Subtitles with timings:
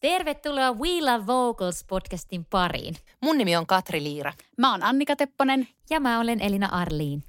[0.00, 2.94] Tervetuloa We Love Vocals podcastin pariin.
[3.22, 4.32] Mun nimi on Katri Liira.
[4.58, 5.68] Mä oon Annika Tepponen.
[5.90, 7.22] Ja mä olen Elina Arliin.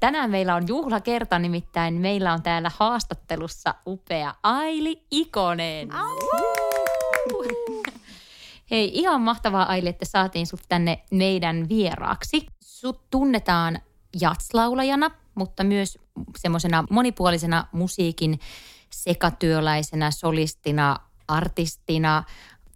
[0.00, 5.88] Tänään meillä on juhlakerta, nimittäin meillä on täällä haastattelussa upea Aili Ikonen.
[8.70, 12.46] Hei, ihan mahtavaa Aili, että saatiin sut tänne meidän vieraaksi.
[12.60, 13.78] Sut tunnetaan
[14.20, 15.98] jatslaulajana, mutta myös
[16.38, 18.40] semmoisena monipuolisena musiikin
[18.90, 22.24] sekatyöläisenä, solistina, artistina,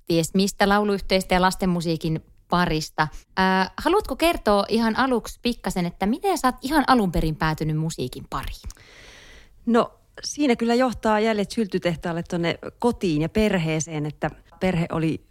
[0.07, 3.09] ties mistä lauluyhteistä ja lastenmusiikin parista.
[3.37, 8.27] Ää, haluatko kertoa ihan aluksi pikkasen, että miten sä oot ihan alun perin päätynyt musiikin
[8.31, 8.69] pariin?
[9.67, 9.93] No
[10.25, 14.31] siinä kyllä johtaa jäljet syltytehtaalle tuonne kotiin ja perheeseen, että
[14.61, 15.27] perhe oli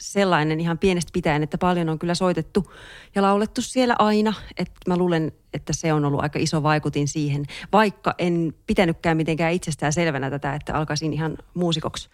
[0.00, 2.72] sellainen ihan pienestä pitäen, että paljon on kyllä soitettu
[3.14, 4.34] ja laulettu siellä aina.
[4.56, 9.52] Että mä luulen, että se on ollut aika iso vaikutin siihen, vaikka en pitänytkään mitenkään
[9.52, 12.08] itsestään selvänä tätä, että alkaisin ihan muusikoksi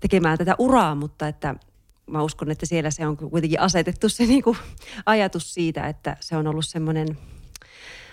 [0.00, 1.54] tekemään tätä uraa, mutta että
[2.06, 4.56] mä uskon, että siellä se on kuitenkin asetettu se niin kuin
[5.06, 7.18] ajatus siitä, että se on ollut semmoinen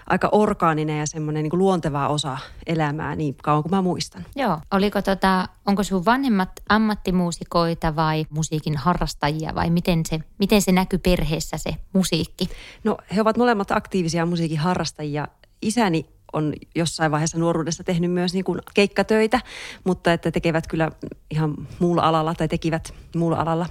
[0.10, 4.26] aika orgaaninen ja semmoinen niin luonteva osa elämää niin kauan kuin mä muistan.
[4.36, 4.60] Joo.
[4.72, 11.00] Oliko tota, onko sun vanhemmat ammattimuusikoita vai musiikin harrastajia vai miten se, miten se näkyy
[11.00, 12.50] perheessä se musiikki?
[12.84, 15.28] No he ovat molemmat aktiivisia musiikin harrastajia.
[15.62, 19.42] Isäni on jossain vaiheessa nuoruudessa tehnyt myös niin kuin keikkatöitä,
[19.84, 20.92] mutta että tekevät kyllä
[21.32, 23.66] ihan muulla alalla tai tekivät muulla alalla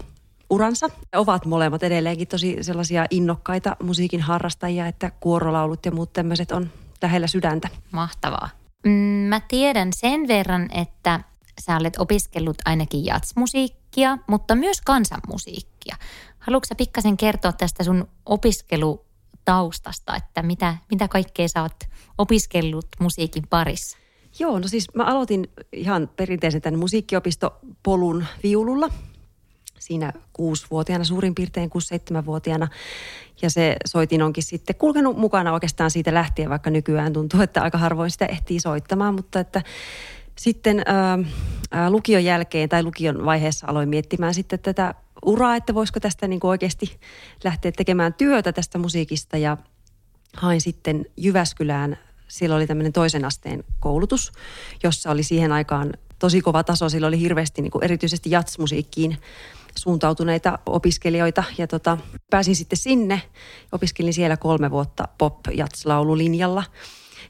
[0.50, 0.88] uransa.
[1.14, 6.70] Ovat molemmat edelleenkin tosi sellaisia innokkaita musiikin harrastajia, että kuorolaulut ja muut tämmöiset on
[7.02, 7.68] lähellä sydäntä.
[7.92, 8.48] Mahtavaa.
[8.84, 8.90] Mm,
[9.28, 11.20] mä tiedän sen verran, että
[11.60, 15.96] sä olet opiskellut ainakin jatsmusiikkia, mutta myös kansanmusiikkia.
[16.38, 21.76] Haluatko sä pikkasen kertoa tästä sun opiskelutaustasta, että mitä, mitä kaikkea sä oot
[22.18, 23.98] opiskellut musiikin parissa?
[24.38, 28.88] Joo, no siis mä aloitin ihan perinteisen tämän musiikkiopistopolun viululla
[29.86, 32.68] siinä kuusivuotiaana, suurin piirtein kuusi-seitsemänvuotiaana.
[33.42, 37.78] Ja se soitin onkin sitten kulkenut mukana oikeastaan siitä lähtien, vaikka nykyään tuntuu, että aika
[37.78, 39.62] harvoin sitä ehtii soittamaan, mutta että
[40.38, 44.94] sitten ää, lukion jälkeen tai lukion vaiheessa aloin miettimään sitten tätä
[45.24, 46.98] uraa, että voisiko tästä niin oikeasti
[47.44, 49.36] lähteä tekemään työtä tästä musiikista.
[49.36, 49.56] Ja
[50.36, 51.98] hain sitten Jyväskylään,
[52.28, 54.32] silloin oli tämmöinen toisen asteen koulutus,
[54.82, 59.18] jossa oli siihen aikaan tosi kova taso, sillä oli hirveästi niin kuin erityisesti jatsmusiikkiin
[59.76, 61.98] suuntautuneita opiskelijoita ja tota,
[62.30, 63.22] pääsin sitten sinne.
[63.72, 65.36] Opiskelin siellä kolme vuotta pop
[65.84, 66.64] laululinjalla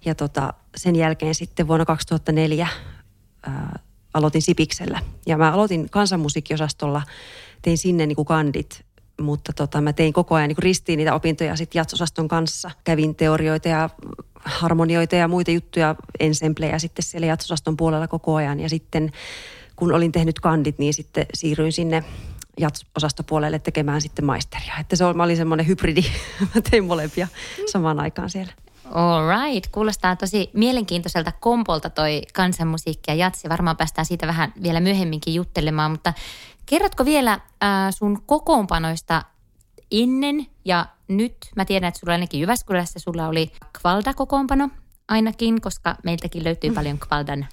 [0.05, 2.69] ja tota, sen jälkeen sitten vuonna 2004
[3.43, 3.79] ää,
[4.15, 5.03] aloitin Sipiksellä.
[5.27, 7.03] Ja mä aloitin kansanmusiikkiosastolla,
[7.63, 8.85] tein sinne niin kuin kandit,
[9.21, 12.71] mutta tota, mä tein koko ajan niin ristiin niitä opintoja sitten jatsosaston kanssa.
[12.85, 13.91] Kävin teorioita ja
[14.45, 18.61] harmonioita ja muita juttuja, ensemblejä sitten siellä jatsosaston puolella koko ajan.
[18.61, 19.13] Ja sitten
[19.77, 22.05] kun olin tehnyt kandit, niin sitten siirryin sinne
[22.61, 24.75] jats-osastopuolelle tekemään sitten maisteria.
[24.81, 26.03] Että se oli, mä olin semmoinen hybridi,
[26.55, 27.29] mä tein molempia
[27.73, 28.53] samaan aikaan siellä.
[28.93, 29.71] All right.
[29.73, 33.49] Kuulostaa tosi mielenkiintoiselta kompolta toi kansanmusiikki ja jatsi.
[33.49, 36.13] Varmaan päästään siitä vähän vielä myöhemminkin juttelemaan, mutta
[36.67, 37.41] kerrotko vielä äh,
[37.91, 39.23] sun kokoonpanoista
[39.91, 41.37] ennen ja nyt?
[41.57, 44.69] Mä tiedän, että sulla ainakin Jyväskylässä sulla oli Kvalda-kokoonpano
[45.09, 47.47] ainakin, koska meiltäkin löytyy paljon Kvaldan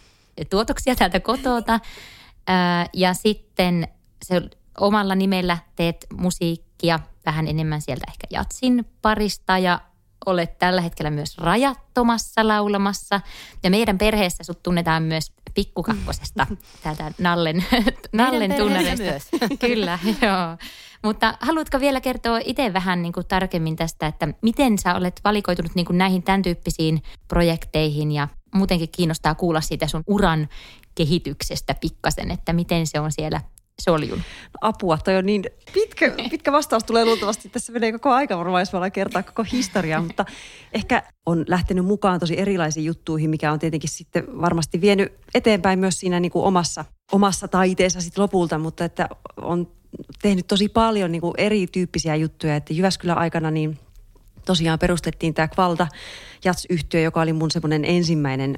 [0.50, 1.74] tuotoksia täältä kotota.
[1.74, 3.88] Äh, ja sitten
[4.26, 4.42] se
[4.80, 9.80] omalla nimellä teet musiikkia vähän enemmän sieltä ehkä jatsin parista ja
[10.26, 13.22] olet tällä hetkellä myös rajattomassa laulamassa.
[13.64, 16.48] Ja meidän perheessä sut tunnetaan myös pikkukakkosesta
[16.84, 17.66] täältä Nallen,
[18.14, 19.04] Nallen tunnarista.
[19.04, 19.24] myös.
[19.60, 20.58] Kyllä, joo.
[21.04, 25.76] Mutta haluatko vielä kertoa itse vähän niin kuin tarkemmin tästä, että miten sä olet valikoitunut
[25.76, 30.48] niin kuin näihin tämän tyyppisiin projekteihin ja muutenkin kiinnostaa kuulla siitä sun uran
[30.96, 33.42] kehityksestä pikkasen, että miten se on siellä
[33.82, 34.18] soljun?
[34.18, 35.44] No apua, toi on niin
[35.74, 37.50] pitkä, pitkä vastaus tulee luultavasti.
[37.50, 40.26] Tässä menee koko aika varmaan, jos kertaa koko historiaa, mutta
[40.74, 46.00] ehkä on lähtenyt mukaan tosi erilaisiin juttuihin, mikä on tietenkin sitten varmasti vienyt eteenpäin myös
[46.00, 49.10] siinä niin kuin omassa, omassa taiteessa sitten lopulta, mutta että
[49.42, 49.68] on
[50.22, 53.80] tehnyt tosi paljon niin kuin erityyppisiä juttuja, että Jyväskylän aikana niin
[54.46, 55.88] tosiaan perustettiin tämä Kvalta
[56.46, 58.58] Jats-yhtiö, joka oli mun semmoinen ensimmäinen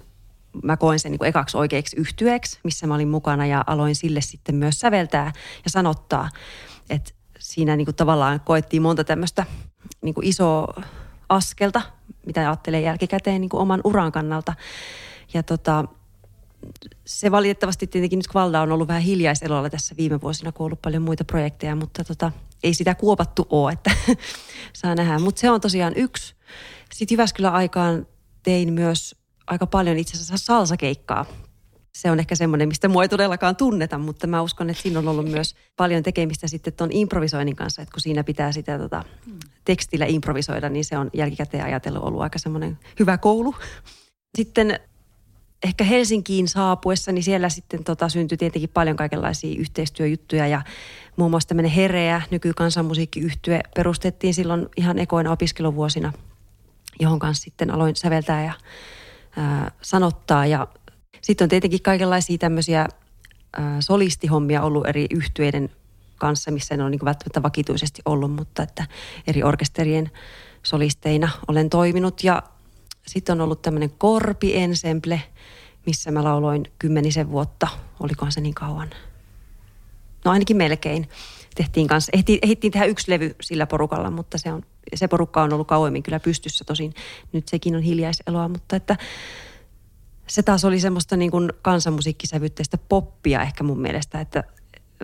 [0.63, 4.21] mä koen sen niin kuin ekaksi oikeaksi yhtyeeksi, missä mä olin mukana ja aloin sille
[4.21, 5.31] sitten myös säveltää
[5.65, 6.29] ja sanottaa.
[6.89, 9.45] että siinä niin kuin tavallaan koettiin monta tämmöistä
[10.01, 10.83] niin kuin isoa
[11.29, 11.81] askelta,
[12.25, 14.53] mitä ajattelee jälkikäteen niin kuin oman uran kannalta.
[15.33, 15.85] Ja tota,
[17.05, 20.81] se valitettavasti tietenkin nyt Valda on ollut vähän hiljaiselolla tässä viime vuosina, kun on ollut
[20.81, 22.31] paljon muita projekteja, mutta tota,
[22.63, 23.91] ei sitä kuopattu ole, että
[24.73, 25.19] saa nähdä.
[25.19, 26.35] Mutta se on tosiaan yksi.
[26.93, 28.07] Sitten Jyväskylän aikaan
[28.43, 29.15] tein myös
[29.47, 31.25] aika paljon itse asiassa salsakeikkaa.
[31.95, 35.07] Se on ehkä semmoinen, mistä mua ei todellakaan tunneta, mutta mä uskon, että siinä on
[35.07, 39.03] ollut myös paljon tekemistä sitten tuon improvisoinnin kanssa, että kun siinä pitää sitä tota,
[39.65, 43.55] tekstillä improvisoida, niin se on jälkikäteen ajatellut ollut aika semmoinen hyvä koulu.
[44.37, 44.79] Sitten
[45.63, 50.61] ehkä Helsinkiin saapuessa, niin siellä sitten tota, syntyi tietenkin paljon kaikenlaisia yhteistyöjuttuja ja
[51.15, 56.13] muun muassa tämmöinen Hereä, nykykansanmusiikkiyhtye, perustettiin silloin ihan ekoina opiskeluvuosina,
[56.99, 58.53] johon kanssa sitten aloin säveltää ja
[59.81, 60.67] sanottaa ja
[61.21, 62.87] sitten on tietenkin kaikenlaisia tämmöisiä
[63.79, 65.69] solistihommia ollut eri yhtyeiden
[66.15, 68.85] kanssa, missä ne on niin välttämättä vakituisesti ollut, mutta että
[69.27, 70.11] eri orkesterien
[70.63, 72.43] solisteina olen toiminut ja
[73.07, 75.21] sitten on ollut tämmöinen Korpi Ensemble,
[75.85, 77.67] missä mä lauloin kymmenisen vuotta.
[77.99, 78.89] Olikohan se niin kauan?
[80.25, 81.09] No ainakin melkein.
[81.55, 82.11] Tehtiin kanssa,
[82.43, 84.61] ehdittiin tehdä yksi levy sillä porukalla, mutta se, on,
[84.95, 86.65] se porukka on ollut kauemmin kyllä pystyssä.
[86.65, 86.93] Tosin
[87.33, 88.97] nyt sekin on hiljaiseloa, mutta että
[90.27, 94.43] se taas oli semmoista niin kuin kansanmusiikkisävytteistä poppia ehkä mun mielestä, että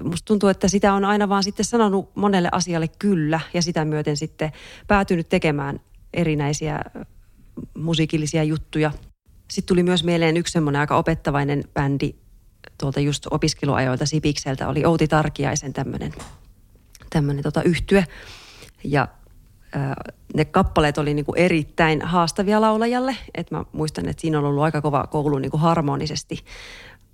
[0.03, 4.17] musta tuntuu, että sitä on aina vaan sitten sanonut monelle asialle kyllä ja sitä myöten
[4.17, 4.51] sitten
[4.87, 5.79] päätynyt tekemään
[6.13, 6.79] erinäisiä
[7.77, 8.91] musiikillisia juttuja.
[9.51, 12.15] Sitten tuli myös mieleen yksi semmoinen aika opettavainen bändi
[12.81, 16.13] tuolta just opiskeluajoilta Sipikseltä, oli Outi Tarkiaisen tämmöinen,
[17.09, 18.05] tämmöinen tota yhtye.
[18.83, 19.07] Ja
[20.33, 23.17] ne kappaleet oli niinku erittäin haastavia laulajalle.
[23.35, 26.45] Et mä muistan, että siinä on ollut aika kova koulu niinku harmonisesti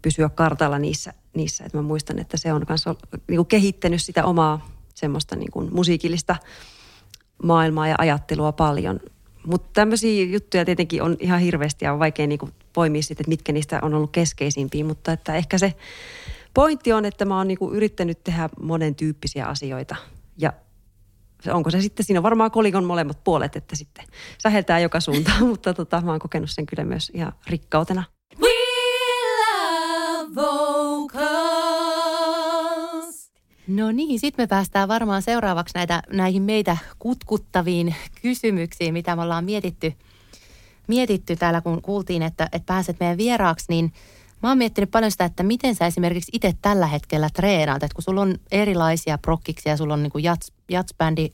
[0.02, 1.14] pysyä kartalla niissä.
[1.34, 1.64] niissä.
[1.66, 2.86] Et mä muistan, että se on myös
[3.28, 6.36] niinku kehittänyt sitä omaa semmoista niinku musiikillista
[7.44, 9.00] maailmaa ja ajattelua paljon–
[9.48, 13.52] mutta tämmöisiä juttuja tietenkin on ihan hirveästi ja on vaikea niinku poimia sitten, että mitkä
[13.52, 15.74] niistä on ollut keskeisimpiä, mutta että ehkä se
[16.54, 19.96] pointti on, että mä oon niinku yrittänyt tehdä monen tyyppisiä asioita.
[20.38, 20.54] Ja
[21.54, 24.06] onko se sitten, siinä on varmaan kolikon molemmat puolet, että sitten
[24.38, 28.04] säheltää joka suuntaan, mutta tota, mä oon kokenut sen kyllä myös ihan rikkautena.
[28.42, 28.50] We
[30.20, 30.42] love
[33.68, 39.46] No niin, sitten me päästään varmaan seuraavaksi näitä, näihin meitä kutkuttaviin kysymyksiin, mitä me ollaan
[39.46, 39.94] mietitty,
[40.88, 43.94] mietitty täällä, kun kuultiin, että, että pääset meidän vieraaksi, niin
[44.44, 48.04] mä oon miettinyt paljon sitä, että miten sä esimerkiksi itse tällä hetkellä treenaat, että kun
[48.04, 51.32] sulla on erilaisia prokkiksia, sulla on niin jats, jatsbändi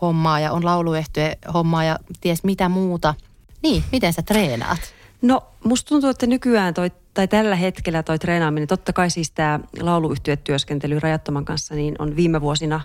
[0.00, 3.14] hommaa ja on lauluehtoje hommaa ja ties mitä muuta,
[3.62, 4.80] niin miten sä treenaat?
[5.22, 9.60] No musta tuntuu, että nykyään toi, tai tällä hetkellä toi treenaaminen, totta kai siis tämä
[9.80, 12.80] lauluyhtiötyöskentely Rajattoman kanssa, niin on viime vuosina,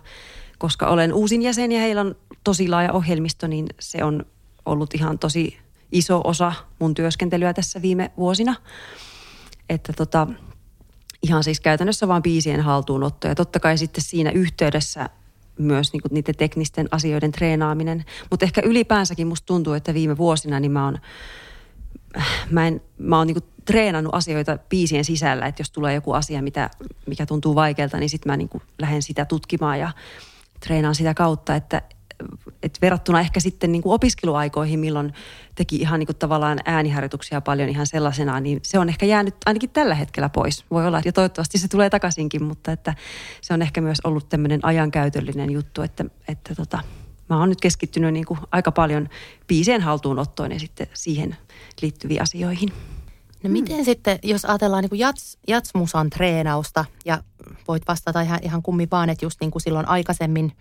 [0.58, 4.26] koska olen uusin jäsen ja heillä on tosi laaja ohjelmisto, niin se on
[4.66, 5.63] ollut ihan tosi
[5.94, 8.56] iso osa mun työskentelyä tässä viime vuosina.
[9.70, 10.28] Että tota,
[11.24, 15.10] ihan siis käytännössä vaan biisien haltuunotto ja totta kai sitten siinä yhteydessä
[15.60, 18.06] myös niinku niiden teknisten asioiden treenaaminen.
[18.30, 20.98] Mutta ehkä ylipäänsäkin musta tuntuu, että viime vuosina niin mä oon
[22.50, 26.70] mä, en, mä oon niinku treenannut asioita biisien sisällä, että jos tulee joku asia, mitä,
[27.06, 29.92] mikä tuntuu vaikealta, niin sitten mä niinku lähden sitä tutkimaan ja
[30.60, 31.82] treenaan sitä kautta, että
[32.64, 35.14] et verrattuna ehkä sitten niin kuin opiskeluaikoihin, milloin
[35.56, 39.70] teki ihan niin kuin tavallaan ääniharjoituksia paljon ihan sellaisena, niin se on ehkä jäänyt ainakin
[39.70, 40.66] tällä hetkellä pois.
[40.72, 42.94] Voi olla, ja toivottavasti se tulee takaisinkin, mutta että
[43.42, 46.80] se on ehkä myös ollut tämmöinen ajankäytöllinen juttu, että, että tota,
[47.30, 49.10] mä oon nyt keskittynyt niin kuin aika paljon
[49.48, 51.38] biisien haltuunottoon ja sitten siihen
[51.82, 52.70] liittyviin asioihin.
[53.44, 53.86] No miten hmm.
[53.86, 57.24] sitten, jos ajatellaan niin jats, jatsmusan treenausta ja
[57.68, 60.52] voit vastata ihan, ihan kummi vaan, että just niin kuin silloin aikaisemmin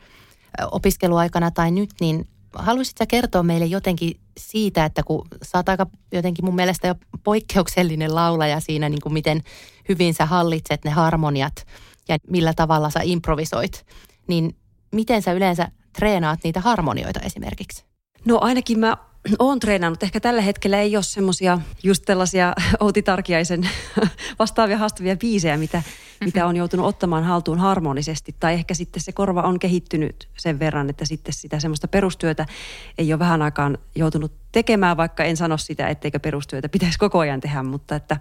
[0.70, 6.44] opiskeluaikana tai nyt, niin haluaisitko kertoa meille jotenkin siitä, että kun sä oot aika jotenkin
[6.44, 6.94] mun mielestä jo
[7.24, 9.42] poikkeuksellinen laulaja siinä, niin kuin miten
[9.88, 11.66] hyvin sä hallitset ne harmoniat
[12.08, 13.86] ja millä tavalla sä improvisoit,
[14.28, 14.56] niin
[14.92, 17.84] miten sä yleensä treenaat niitä harmonioita esimerkiksi?
[18.24, 18.96] No ainakin mä
[19.38, 20.02] oon treenannut.
[20.02, 23.68] Ehkä tällä hetkellä ei ole semmoisia just tällaisia Outi Tarkiaisen
[24.38, 25.82] vastaavia haastavia biisejä, mitä,
[26.24, 28.34] mitä on joutunut ottamaan haltuun harmonisesti.
[28.40, 32.46] Tai ehkä sitten se korva on kehittynyt sen verran, että sitten sitä semmoista perustyötä
[32.98, 37.40] ei ole vähän aikaan joutunut tekemään, vaikka en sano sitä, etteikö perustyötä pitäisi koko ajan
[37.40, 38.16] tehdä, mutta että,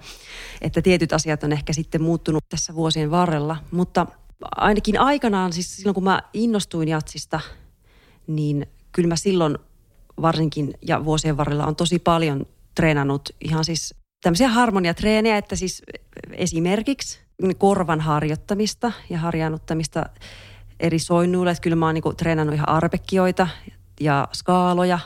[0.62, 3.58] että tietyt asiat on ehkä sitten muuttunut tässä vuosien varrella.
[3.72, 4.08] Mutta
[4.56, 7.40] ainakin aikanaan, siis silloin kun mä innostuin jatsista,
[8.28, 9.58] niin kyllä mä silloin
[10.22, 15.82] varsinkin ja vuosien varrella on tosi paljon treenannut ihan siis tämmöisiä harmoniatreenejä, että siis
[16.32, 17.20] esimerkiksi
[17.58, 20.06] korvan harjoittamista ja harjaannuttamista
[20.80, 21.52] eri soinnuilla.
[21.52, 23.48] Että kyllä mä oon niin kuin treenannut ihan arpekkioita
[24.00, 25.00] ja skaaloja.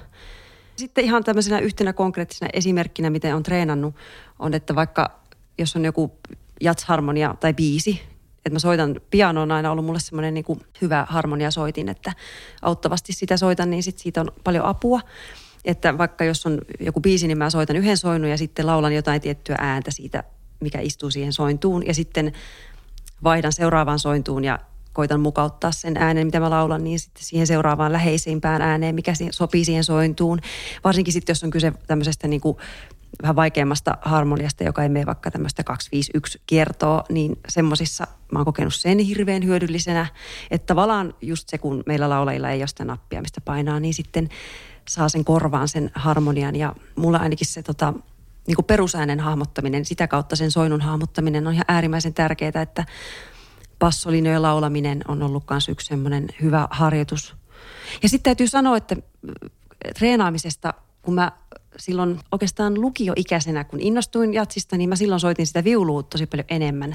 [0.76, 3.96] Sitten ihan tämmöisenä yhtenä konkreettisena esimerkkinä, miten on treenannut,
[4.40, 5.20] on, että vaikka
[5.58, 6.20] jos on joku
[6.62, 8.02] jatsharmonia tai biisi,
[8.38, 12.14] että mä soitan, piano on aina ollut mulle semmoinen niin kuin hyvä harmoniasoitin, että
[12.62, 15.02] auttavasti sitä soitan, niin sit siitä on paljon apua.
[15.66, 19.22] Että vaikka jos on joku biisi, niin mä soitan yhden soinnun ja sitten laulan jotain
[19.22, 20.24] tiettyä ääntä siitä,
[20.60, 21.86] mikä istuu siihen sointuun.
[21.86, 22.34] Ja sitten
[23.24, 24.60] vaihdan seuraavaan sointuun ja
[24.94, 29.66] koitan mukauttaa sen äänen, mitä mä laulan, niin sitten siihen seuraavaan läheisimpään ääneen, mikä sopii
[29.66, 30.40] siihen sointuun.
[30.84, 32.58] Varsinkin sitten, jos on kyse tämmöisestä niin kuin
[33.22, 38.74] vähän vaikeammasta harmoniasta, joka ei mene vaikka tämmöistä 251 kiertoa, niin semmoisissa mä oon kokenut
[38.74, 40.08] sen hirveän hyödyllisenä,
[40.52, 44.30] että tavallaan just se, kun meillä laulajilla ei ole sitä nappia, mistä painaa, niin sitten
[44.90, 47.94] saa sen korvaan sen harmonian ja mulla ainakin se tota,
[48.48, 52.86] niin kuin perusäänen hahmottaminen, sitä kautta sen soinun hahmottaminen on ihan äärimmäisen tärkeää, että
[53.80, 57.36] passolinjojen laulaminen on ollut myös yksi semmoinen hyvä harjoitus.
[58.04, 58.96] Ja sitten täytyy sanoa, että
[60.00, 61.32] treenaamisesta, kun mä
[61.78, 66.94] silloin oikeastaan lukioikäisenä, kun innostuin jatsista, niin mä silloin soitin sitä viulua tosi paljon enemmän.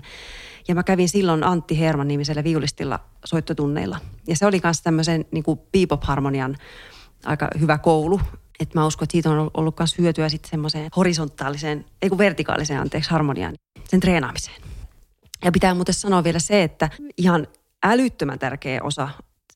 [0.68, 3.98] Ja mä kävin silloin Antti Herman nimisellä viulistilla soittotunneilla.
[4.26, 6.56] Ja se oli myös tämmöisen niin bebop-harmonian
[7.24, 8.20] aika hyvä koulu.
[8.60, 12.80] Että mä uskon, että siitä on ollut myös hyötyä sitten semmoiseen horisontaaliseen, ei kun vertikaaliseen,
[12.80, 14.62] anteeksi, harmoniaan, sen treenaamiseen.
[15.44, 17.46] Ja pitää muuten sanoa vielä se, että ihan
[17.82, 19.08] älyttömän tärkeä osa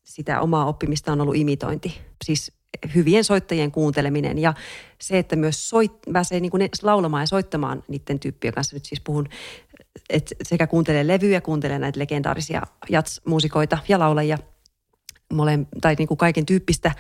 [0.05, 2.01] sitä omaa oppimista on ollut imitointi.
[2.25, 2.53] Siis
[2.95, 4.55] hyvien soittajien kuunteleminen ja
[5.01, 8.77] se, että myös soit, pääsee niin kuin laulamaan ja soittamaan niiden tyyppien kanssa.
[8.77, 9.29] Nyt siis puhun,
[10.11, 14.39] että sekä kuuntelee levyjä, kuuntelee näitä legendaarisia jats-muusikoita ja laulajia,
[15.35, 16.93] mole, tai niin kuin kaiken tyyppistä.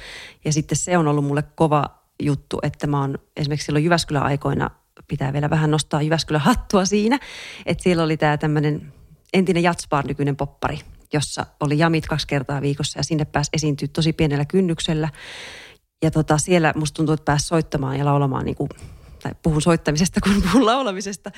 [0.44, 1.84] Ja sitten se on ollut mulle kova
[2.22, 4.70] juttu, että mä oon esimerkiksi silloin Jyväskylän aikoina,
[5.08, 7.18] pitää vielä vähän nostaa Jyväskylän hattua siinä,
[7.66, 8.92] että siellä oli tämä tämmöinen
[9.32, 10.78] entinen jatsbar, nykyinen poppari,
[11.12, 15.08] jossa oli jamit kaksi kertaa viikossa ja sinne pääsi esiintyä tosi pienellä kynnyksellä.
[16.02, 18.68] Ja tota, siellä musta tuntuu, että pääsi soittamaan ja laulamaan, niin kuin,
[19.22, 21.30] tai puhun soittamisesta kuin puhun laulamisesta,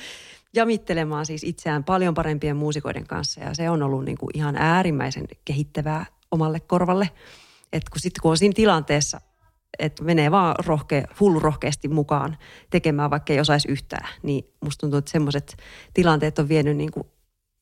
[0.53, 3.41] jamittelemaan siis itseään paljon parempien muusikoiden kanssa.
[3.41, 7.09] Ja se on ollut niin kuin ihan äärimmäisen kehittävää omalle korvalle.
[7.73, 9.21] Että kun sitten kun on siinä tilanteessa,
[9.79, 12.37] että menee vaan rohke, hullu rohkeasti mukaan
[12.69, 15.57] tekemään, vaikka ei osaisi yhtään, niin musta tuntuu, että semmoiset
[15.93, 17.07] tilanteet on vienyt niin kuin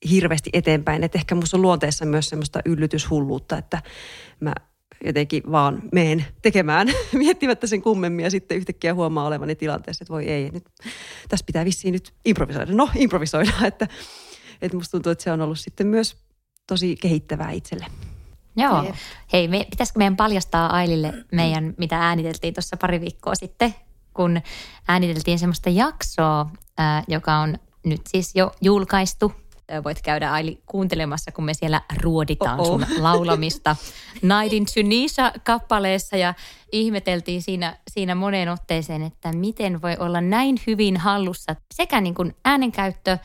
[0.09, 1.03] hirveästi eteenpäin.
[1.03, 3.81] Että ehkä musta on luonteessa myös semmoista yllytyshulluutta, että
[4.39, 4.53] mä
[5.05, 10.25] jotenkin vaan meen tekemään miettimättä sen kummemmin ja sitten yhtäkkiä huomaa olevani tilanteessa, että voi
[10.25, 10.65] ei, nyt,
[11.29, 12.71] tässä pitää vissiin nyt improvisoida.
[12.73, 13.87] No, improvisoida, että,
[14.61, 16.17] että musta tuntuu, että se on ollut sitten myös
[16.67, 17.85] tosi kehittävää itselle.
[18.55, 18.93] Joo.
[19.33, 23.75] Hei, me, pitäisikö meidän paljastaa Ailille meidän, mitä ääniteltiin tuossa pari viikkoa sitten,
[24.13, 24.41] kun
[24.87, 29.33] ääniteltiin semmoista jaksoa, ää, joka on nyt siis jo julkaistu
[29.83, 32.79] voit käydä Aili kuuntelemassa, kun me siellä ruoditaan Oh-oh.
[32.87, 33.75] sun laulamista
[34.21, 36.33] Naidin Tunisia-kappaleessa ja
[36.71, 42.35] ihmeteltiin siinä, siinä moneen otteeseen, että miten voi olla näin hyvin hallussa sekä niin kuin
[42.45, 43.17] äänenkäyttö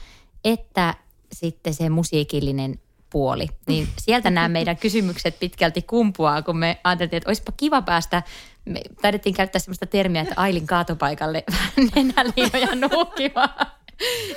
[0.44, 0.94] että
[1.32, 2.78] sitten se musiikillinen
[3.10, 3.46] puoli.
[3.66, 8.22] Niin sieltä nämä meidän kysymykset pitkälti kumpuaa, kun me ajateltiin, että olisipa kiva päästä,
[8.64, 11.44] me taidettiin käyttää sellaista termiä, että Ailin kaatopaikalle
[11.94, 13.66] nenäliinoja nuukimaan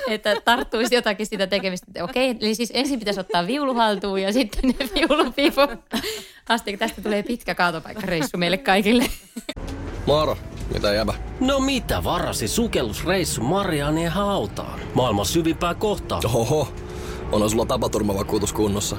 [0.08, 2.04] että tarttuisi jotakin sitä tekemistä.
[2.04, 5.60] Okei, eli siis ensin pitäisi ottaa viulu haltuun ja sitten ne viulupiipu.
[6.48, 9.04] Asti tästä tulee pitkä kaatopaikkareissu meille kaikille.
[10.06, 10.36] Moro,
[10.74, 11.14] mitä jäbä?
[11.40, 14.80] No mitä varasi sukellusreissu Marianien hautaan?
[14.94, 16.20] Maailman syvimpää kohtaa.
[16.24, 16.68] Oho,
[17.32, 18.96] on sulla tapaturmavakuutus kunnossa.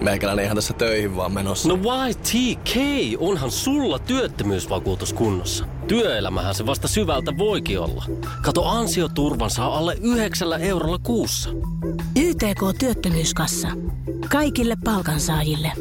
[0.00, 1.68] Meikäläinen ihan tässä töihin vaan menossa.
[1.68, 2.76] No YTK,
[3.18, 5.64] onhan sulla työttömyysvakuutus kunnossa.
[5.88, 8.04] Työelämähän se vasta syvältä voikin olla.
[8.42, 11.50] Kato ansioturvan saa alle 9 eurolla kuussa.
[12.16, 13.68] YTK Työttömyyskassa.
[14.30, 15.72] Kaikille palkansaajille.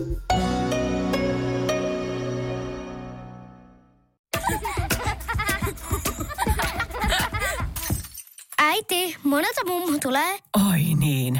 [8.57, 10.39] Äiti, monelta mummu tulee?
[10.71, 11.39] Oi niin.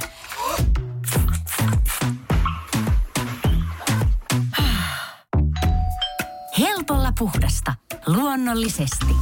[7.20, 7.74] Puhdasta.
[8.08, 9.16] Luonnollisesti.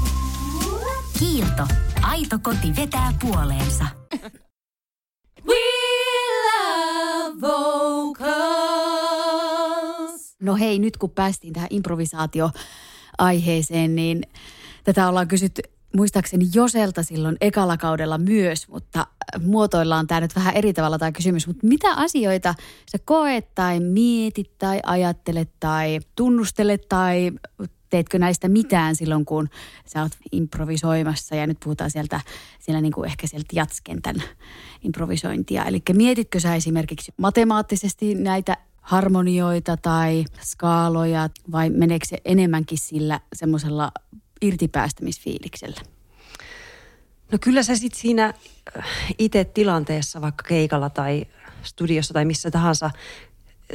[1.19, 1.67] Kiilto.
[2.01, 3.85] Aito koti vetää puoleensa.
[5.47, 5.55] We
[6.45, 8.33] love vocals.
[10.41, 14.21] No hei, nyt kun päästiin tähän improvisaatio-aiheeseen, niin
[14.83, 15.61] tätä ollaan kysytty
[15.95, 19.07] muistaakseni Joselta silloin ekalla kaudella myös, mutta
[19.41, 21.47] muotoillaan tämä nyt vähän eri tavalla tämä kysymys.
[21.47, 22.55] Mutta mitä asioita
[22.91, 27.31] sä koet tai mietit tai ajattelet tai tunnustelet tai
[27.93, 29.49] teetkö näistä mitään silloin, kun
[29.85, 32.21] sä oot improvisoimassa ja nyt puhutaan sieltä,
[32.59, 34.15] siellä niin kuin ehkä sieltä jatskentän
[34.81, 35.65] improvisointia.
[35.65, 43.91] Eli mietitkö sä esimerkiksi matemaattisesti näitä harmonioita tai skaaloja vai meneekö se enemmänkin sillä semmoisella
[44.41, 45.81] irtipäästämisfiiliksellä?
[47.31, 48.33] No kyllä se sitten siinä
[48.77, 48.85] äh,
[49.19, 51.25] itse tilanteessa, vaikka keikalla tai
[51.63, 52.91] studiossa tai missä tahansa,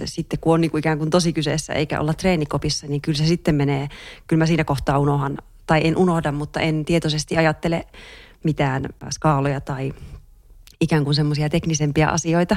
[0.04, 3.26] sitten kun on niin kuin ikään kuin tosi kyseessä eikä olla treenikopissa, niin kyllä se
[3.26, 3.88] sitten menee,
[4.26, 7.86] kyllä mä siinä kohtaa unohan, tai en unohda, mutta en tietoisesti ajattele
[8.44, 9.92] mitään skaaloja tai
[10.80, 12.56] ikään kuin semmoisia teknisempiä asioita.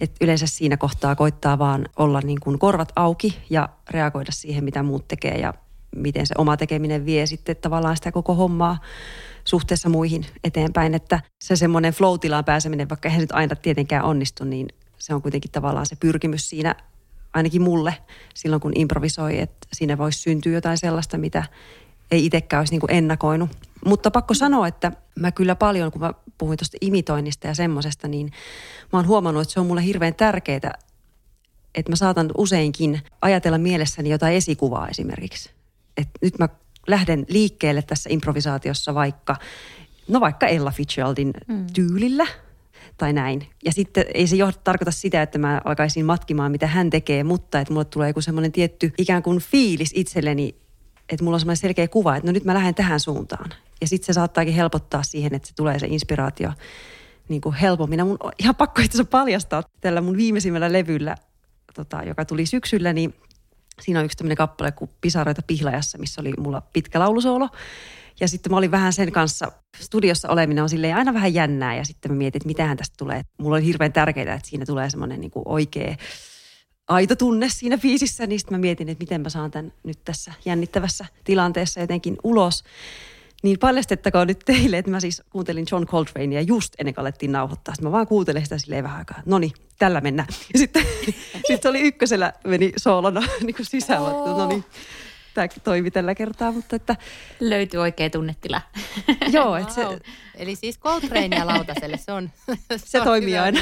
[0.00, 4.82] Et yleensä siinä kohtaa koittaa vaan olla niin kuin korvat auki ja reagoida siihen, mitä
[4.82, 5.54] muut tekee ja
[5.96, 8.78] miten se oma tekeminen vie sitten tavallaan sitä koko hommaa
[9.44, 10.94] suhteessa muihin eteenpäin.
[10.94, 14.68] Että se semmoinen flow-tilaan pääseminen, vaikka eihän nyt aina tietenkään onnistu, niin
[14.98, 16.74] se on kuitenkin tavallaan se pyrkimys siinä
[17.32, 17.94] ainakin mulle
[18.34, 21.44] silloin, kun improvisoi, että siinä voisi syntyä jotain sellaista, mitä
[22.10, 23.50] ei itsekään olisi niin kuin ennakoinut.
[23.84, 28.32] Mutta pakko sanoa, että mä kyllä paljon, kun mä puhuin tuosta imitoinnista ja semmoisesta, niin
[28.92, 30.78] mä oon huomannut, että se on mulle hirveän tärkeää,
[31.74, 35.50] että mä saatan useinkin ajatella mielessäni jotain esikuvaa esimerkiksi.
[35.96, 36.48] Että nyt mä
[36.86, 39.36] lähden liikkeelle tässä improvisaatiossa vaikka,
[40.08, 41.66] no vaikka Ella Fitzgeraldin mm.
[41.72, 42.26] tyylillä
[42.96, 43.46] tai näin.
[43.64, 47.60] Ja sitten ei se johda, tarkoita sitä, että mä alkaisin matkimaan, mitä hän tekee, mutta
[47.60, 50.54] että mulle tulee joku semmoinen tietty ikään kuin fiilis itselleni,
[51.08, 53.50] että mulla on semmoinen selkeä kuva, että no nyt mä lähden tähän suuntaan.
[53.80, 56.52] Ja sitten se saattaakin helpottaa siihen, että se tulee se inspiraatio
[57.28, 58.06] niin kuin helpommin.
[58.06, 61.14] Mun on ihan pakko itse paljastaa tällä mun viimeisimmällä levyllä,
[61.74, 63.14] tota, joka tuli syksyllä, niin
[63.80, 67.48] siinä on yksi tämmöinen kappale kuin Pisaroita pihlajassa, missä oli mulla pitkä laulusoolo.
[68.20, 71.84] Ja sitten mä olin vähän sen kanssa, studiossa oleminen on silleen aina vähän jännää ja
[71.84, 73.22] sitten mä mietin, että mitähän tästä tulee.
[73.38, 75.96] Mulla oli hirveän tärkeää, että siinä tulee semmoinen niin oikea
[76.88, 80.32] aito tunne siinä biisissä, niin sitten mä mietin, että miten mä saan tämän nyt tässä
[80.44, 82.64] jännittävässä tilanteessa jotenkin ulos.
[83.42, 87.74] Niin paljastettakoon nyt teille, että mä siis kuuntelin John Coltranea just ennen kuin alettiin nauhoittaa.
[87.74, 89.22] Sitten mä vaan kuuntelin sitä silleen vähän aikaa.
[89.26, 90.28] No niin, tällä mennään.
[90.52, 90.82] Ja sitten,
[91.46, 94.02] sitten se oli ykkösellä, meni soolona niin kuin sisään.
[94.02, 94.38] Oh.
[94.38, 94.64] No niin,
[95.38, 96.96] tämä toimi tällä kertaa, mutta että...
[97.40, 98.60] Löytyy oikea tunnetila.
[99.32, 99.82] Joo, että se...
[100.34, 102.30] Eli siis Coltranea lautaselle, se on...
[102.68, 103.60] se, se on toimii aina.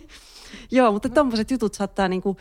[0.70, 2.36] Joo, mutta tuommoiset jutut saattaa niinku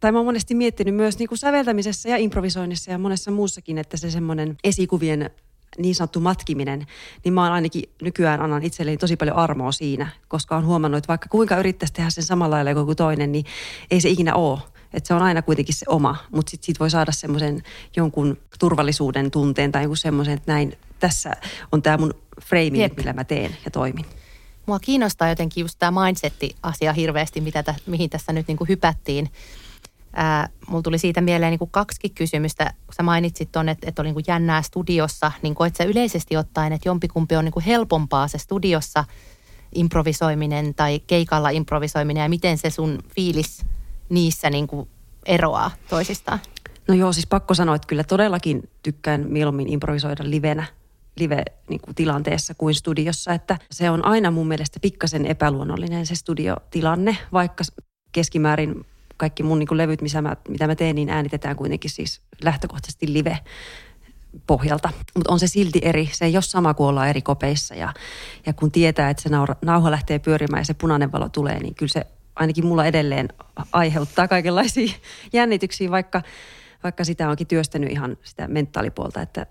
[0.00, 3.96] tai mä oon monesti miettinyt myös niin kuin säveltämisessä ja improvisoinnissa ja monessa muussakin, että
[3.96, 5.30] se semmoinen esikuvien
[5.78, 6.86] niin sanottu matkiminen,
[7.24, 11.08] niin mä oon ainakin nykyään annan itselleni tosi paljon armoa siinä, koska on huomannut, että
[11.08, 13.44] vaikka kuinka yrittäisi tehdä sen samalla lailla kuin toinen, niin
[13.90, 14.58] ei se ikinä ole.
[14.94, 17.62] Että se on aina kuitenkin se oma, mutta sitten siitä voi saada semmoisen
[17.96, 21.32] jonkun turvallisuuden tunteen tai joku semmoisen, että näin, tässä
[21.72, 22.96] on tämä mun frame, Jep.
[22.96, 24.06] millä mä teen ja toimin.
[24.66, 29.30] Mua kiinnostaa jotenkin just tämä mindset-asia hirveästi, mitä tä, mihin tässä nyt niin kuin hypättiin.
[30.12, 32.74] Ää, mulla tuli siitä mieleen niin kuin kaksi kysymystä.
[32.86, 36.36] Kun sä mainitsit tuonne, että, että oli niin kuin jännää studiossa, niin koet sä yleisesti
[36.36, 39.04] ottaen, että jompikumpi on niin kuin helpompaa se studiossa
[39.74, 43.64] improvisoiminen tai keikalla improvisoiminen ja miten se sun fiilis
[44.14, 44.88] niissä niin kuin
[45.26, 46.38] eroaa toisistaan?
[46.88, 50.66] No joo, siis pakko sanoa, että kyllä todellakin tykkään mieluummin improvisoida livenä
[51.16, 57.64] live-tilanteessa niin kuin studiossa, että se on aina mun mielestä pikkasen epäluonnollinen se studiotilanne, vaikka
[58.12, 62.20] keskimäärin kaikki mun niin kuin levyt, missä mä, mitä mä teen, niin äänitetään kuitenkin siis
[62.42, 63.38] lähtökohtaisesti live
[64.46, 64.90] pohjalta.
[65.14, 66.10] Mutta on se silti eri.
[66.12, 67.74] Se ei ole sama kuin ollaan eri kopeissa.
[67.74, 67.94] Ja,
[68.46, 69.28] ja kun tietää, että se
[69.62, 73.28] nauha lähtee pyörimään ja se punainen valo tulee, niin kyllä se ainakin mulla edelleen
[73.72, 74.94] aiheuttaa kaikenlaisia
[75.32, 76.22] jännityksiä, vaikka,
[76.82, 79.46] vaikka sitä onkin työstänyt ihan sitä mentaalipuolta, että,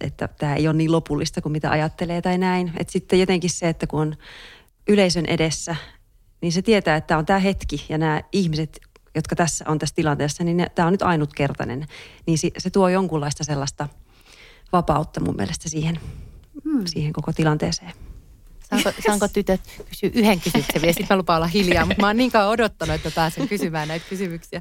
[0.00, 2.72] että tämä ei ole niin lopullista kuin mitä ajattelee tai näin.
[2.76, 4.16] Et sitten jotenkin se, että kun on
[4.88, 5.76] yleisön edessä,
[6.40, 8.80] niin se tietää, että tämä on tämä hetki ja nämä ihmiset
[9.14, 11.86] jotka tässä on tässä tilanteessa, niin tämä on nyt ainutkertainen.
[12.26, 13.88] Niin se, se tuo jonkunlaista sellaista
[14.72, 16.00] vapautta mun mielestä siihen,
[16.64, 16.86] hmm.
[16.86, 17.92] siihen koko tilanteeseen.
[18.70, 20.92] Saanko, saanko tytöt kysyä yhden kysymyksen vielä?
[20.92, 24.06] Sitten mä lupaan olla hiljaa, mutta mä oon niin kauan odottanut, että pääsen kysymään näitä
[24.08, 24.60] kysymyksiä.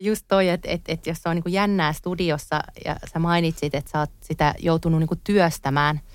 [0.00, 3.98] Just toi, että et, et jos on niin jännää studiossa ja sä mainitsit, että sä
[3.98, 6.00] oot sitä joutunut niin työstämään–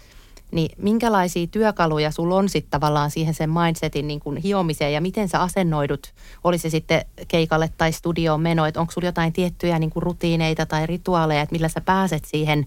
[0.51, 5.29] niin minkälaisia työkaluja sulla on sitten tavallaan siihen sen mindsetin niin kuin hiomiseen ja miten
[5.29, 9.89] sä asennoidut, oli se sitten keikalle tai studioon meno, että onko sulla jotain tiettyjä niin
[9.89, 12.65] kuin rutiineita tai rituaaleja, että millä sä pääset siihen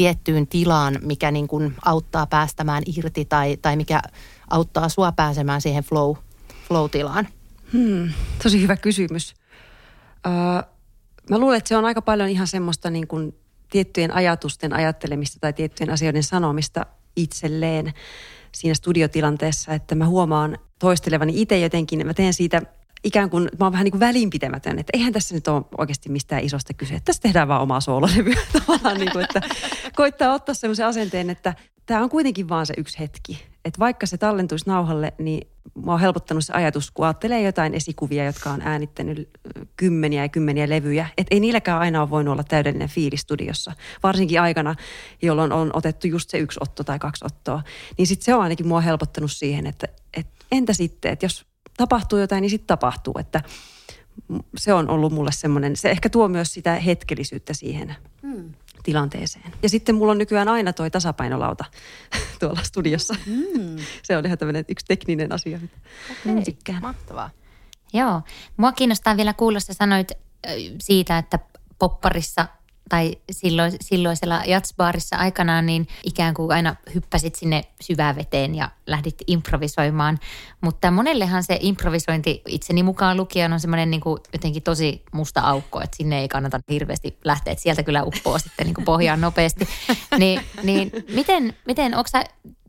[0.00, 4.02] tiettyyn tilaan, mikä niin kuin auttaa päästämään irti tai, tai mikä
[4.50, 6.16] auttaa sua pääsemään siihen flow,
[6.68, 7.28] flow-tilaan?
[7.72, 8.08] Hmm,
[8.42, 9.34] tosi hyvä kysymys.
[10.26, 10.64] Uh,
[11.30, 13.34] mä luulen, että se on aika paljon ihan semmoista niin kuin
[13.70, 16.86] tiettyjen ajatusten ajattelemista tai tiettyjen asioiden sanomista
[17.16, 17.92] itselleen
[18.52, 22.62] siinä studiotilanteessa, että mä huomaan toistelevani itse jotenkin, mä teen siitä
[23.04, 26.44] ikään kuin, mä oon vähän niin kuin välinpitämätön, että eihän tässä nyt ole oikeasti mistään
[26.44, 27.00] isosta kyse.
[27.04, 29.40] Tässä tehdään vaan omaa soololevyä tavallaan, niin kuin, että
[29.96, 31.54] koittaa ottaa semmoisen asenteen, että
[31.86, 33.44] tämä on kuitenkin vaan se yksi hetki.
[33.64, 38.24] Että vaikka se tallentuisi nauhalle, niin mua on helpottanut se ajatus, kun ajattelee jotain esikuvia,
[38.24, 39.30] jotka on äänittänyt
[39.76, 41.06] kymmeniä ja kymmeniä levyjä.
[41.18, 43.72] Että ei niilläkään aina ole voinut olla täydellinen fiili studiossa.
[44.02, 44.74] Varsinkin aikana,
[45.22, 47.62] jolloin on otettu just se yksi otto tai kaksi ottoa.
[47.98, 51.49] Niin sitten se on ainakin mua helpottanut siihen, että, että entä sitten, että jos
[51.80, 53.14] tapahtuu jotain, niin sitten tapahtuu.
[53.18, 53.42] Että
[54.56, 58.54] se on ollut mulle semmoinen, se ehkä tuo myös sitä hetkellisyyttä siihen hmm.
[58.82, 59.52] tilanteeseen.
[59.62, 61.64] Ja sitten mulla on nykyään aina toi tasapainolauta
[62.40, 63.14] tuolla studiossa.
[63.26, 63.76] Hmm.
[64.02, 65.76] se on ihan tämmöinen yksi tekninen asia, mitä
[66.68, 66.80] okay.
[66.80, 67.30] Mahtavaa.
[67.92, 68.22] Joo.
[68.56, 70.12] Mua kiinnostaa vielä kuulla, sä sanoit
[70.80, 71.38] siitä, että
[71.78, 72.46] popparissa–
[72.90, 80.18] tai silloin, silloisella jatsbaarissa aikanaan, niin ikään kuin aina hyppäsit sinne syväveteen ja lähdit improvisoimaan.
[80.60, 84.00] Mutta monellehan se improvisointi itseni mukaan lukien on semmoinen niin
[84.32, 88.66] jotenkin tosi musta aukko, että sinne ei kannata hirveästi lähteä, että sieltä kyllä uppoo sitten
[88.66, 89.68] niin kuin pohjaan nopeasti.
[90.18, 92.10] Niin, niin miten, miten onko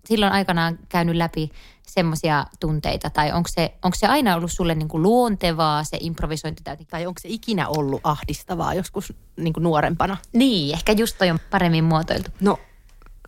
[0.06, 1.52] silloin aikanaan käynyt läpi
[1.92, 3.10] semmoisia tunteita?
[3.10, 6.64] Tai onko se, onko se aina ollut sulle niin kuin luontevaa se improvisointi?
[6.90, 10.18] Tai onko se ikinä ollut ahdistavaa joskus niin kuin nuorempana?
[10.34, 12.32] Niin, ehkä just toi on paremmin muotoiltu.
[12.42, 12.60] No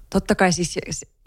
[0.10, 0.80] totta kai siis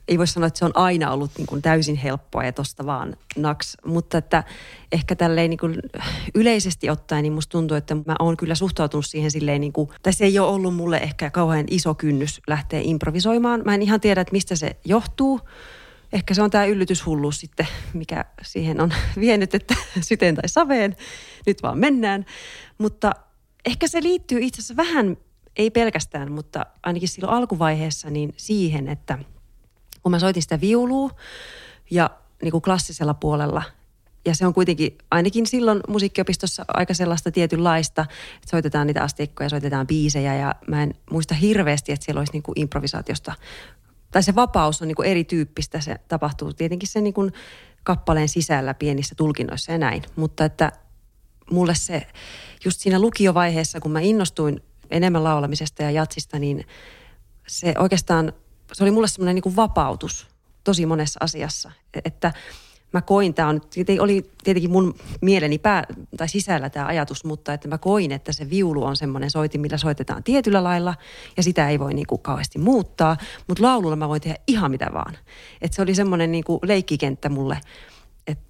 [0.08, 3.16] ei voi sanoa, että se on aina ollut niin kuin täysin helppoa ja tosta vaan
[3.36, 3.76] naks.
[3.84, 4.44] Mutta että
[4.92, 5.78] ehkä tälleen niin kuin
[6.34, 10.12] yleisesti ottaen, niin musta tuntuu, että mä oon kyllä suhtautunut siihen silleen niin kuin, tai
[10.12, 13.62] se ei ole ollut mulle ehkä kauhean iso kynnys lähteä improvisoimaan.
[13.64, 15.40] Mä en ihan tiedä, että mistä se johtuu
[16.12, 20.96] ehkä se on tämä yllytyshulluus sitten, mikä siihen on vienyt, että syteen tai saveen,
[21.46, 22.26] nyt vaan mennään.
[22.78, 23.12] Mutta
[23.64, 25.16] ehkä se liittyy itse asiassa vähän,
[25.56, 29.18] ei pelkästään, mutta ainakin silloin alkuvaiheessa niin siihen, että
[30.02, 31.10] kun mä soitin sitä viulua
[31.90, 32.10] ja
[32.42, 33.62] niin kuin klassisella puolella,
[34.26, 38.02] ja se on kuitenkin ainakin silloin musiikkiopistossa aika sellaista tietynlaista,
[38.34, 42.42] että soitetaan niitä asteikkoja, soitetaan biisejä ja mä en muista hirveästi, että siellä olisi niin
[42.42, 43.34] kuin improvisaatiosta
[44.10, 45.80] tai se vapaus on niin kuin erityyppistä.
[45.80, 47.14] Se tapahtuu tietenkin sen niin
[47.82, 50.02] kappaleen sisällä pienissä tulkinnoissa ja näin.
[50.16, 50.72] Mutta että
[51.50, 52.06] mulle se
[52.64, 56.66] just siinä lukiovaiheessa, kun mä innostuin enemmän laulamisesta ja jatsista, niin
[57.46, 58.32] se oikeastaan,
[58.72, 60.26] se oli mulle semmoinen niin vapautus
[60.64, 61.72] tosi monessa asiassa.
[62.04, 62.32] Että
[62.96, 63.60] mä koin, tämä on,
[64.00, 65.84] oli tietenkin mun mieleni pää,
[66.16, 69.78] tai sisällä tämä ajatus, mutta että mä koin, että se viulu on semmoinen soitin, millä
[69.78, 70.94] soitetaan tietyllä lailla
[71.36, 73.16] ja sitä ei voi niin kuin kauheasti muuttaa,
[73.48, 75.14] mutta laululla mä voin tehdä ihan mitä vaan.
[75.62, 77.60] Että se oli semmoinen niin kuin leikkikenttä mulle,
[78.26, 78.44] että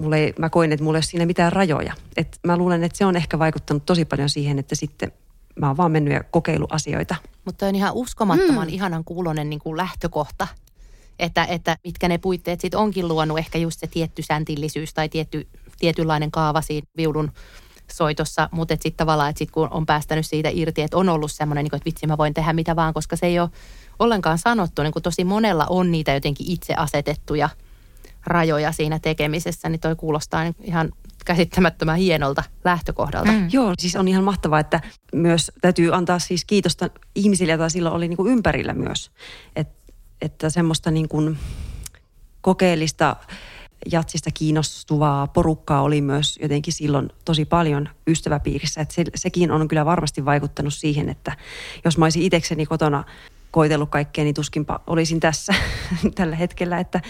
[0.00, 1.92] mulle, mä koin, että mulla ei ole siinä mitään rajoja.
[2.16, 5.12] Et mä luulen, että se on ehkä vaikuttanut tosi paljon siihen, että sitten
[5.60, 7.14] mä oon vaan mennyt ja kokeilu asioita.
[7.44, 8.74] Mutta on ihan uskomattoman mm.
[8.74, 10.46] ihanan kuulonen niin kuin lähtökohta
[11.18, 15.48] että, että mitkä ne puitteet sitten onkin luonut, ehkä just se tietty säntillisyys tai tietty,
[15.78, 17.32] tietynlainen kaava siinä viulun
[17.92, 21.64] soitossa, mutta sitten tavallaan, että sit kun on päästänyt siitä irti, että on ollut semmoinen,
[21.64, 23.50] niin että vitsi mä voin tehdä mitä vaan, koska se ei ole
[23.98, 27.48] ollenkaan sanottu, niin kuin tosi monella on niitä jotenkin itse asetettuja
[28.26, 30.92] rajoja siinä tekemisessä, niin toi kuulostaa ihan
[31.24, 33.32] käsittämättömän hienolta lähtökohdalta.
[33.32, 33.48] Mm.
[33.52, 34.80] Joo, siis on ihan mahtavaa, että
[35.12, 39.10] myös täytyy antaa siis kiitosta ihmisille, joita silloin oli niin kuin ympärillä myös.
[39.56, 39.85] Että
[40.20, 41.38] että semmoista niin kuin
[42.40, 43.16] kokeellista
[43.92, 48.80] jatsista kiinnostuvaa porukkaa oli myös jotenkin silloin tosi paljon ystäväpiirissä.
[48.80, 51.36] Että se, sekin on kyllä varmasti vaikuttanut siihen, että
[51.84, 53.04] jos mä olisin itsekseni kotona
[53.50, 55.54] koitellut kaikkea, niin tuskinpa olisin tässä
[56.14, 57.00] tällä hetkellä, että,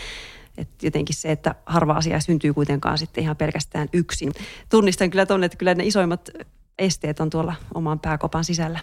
[0.58, 4.32] että jotenkin se, että harva asia syntyy kuitenkaan sitten ihan pelkästään yksin.
[4.68, 6.30] Tunnistan kyllä tuonne, että kyllä ne isoimmat
[6.78, 8.80] esteet on tuolla oman pääkopan sisällä.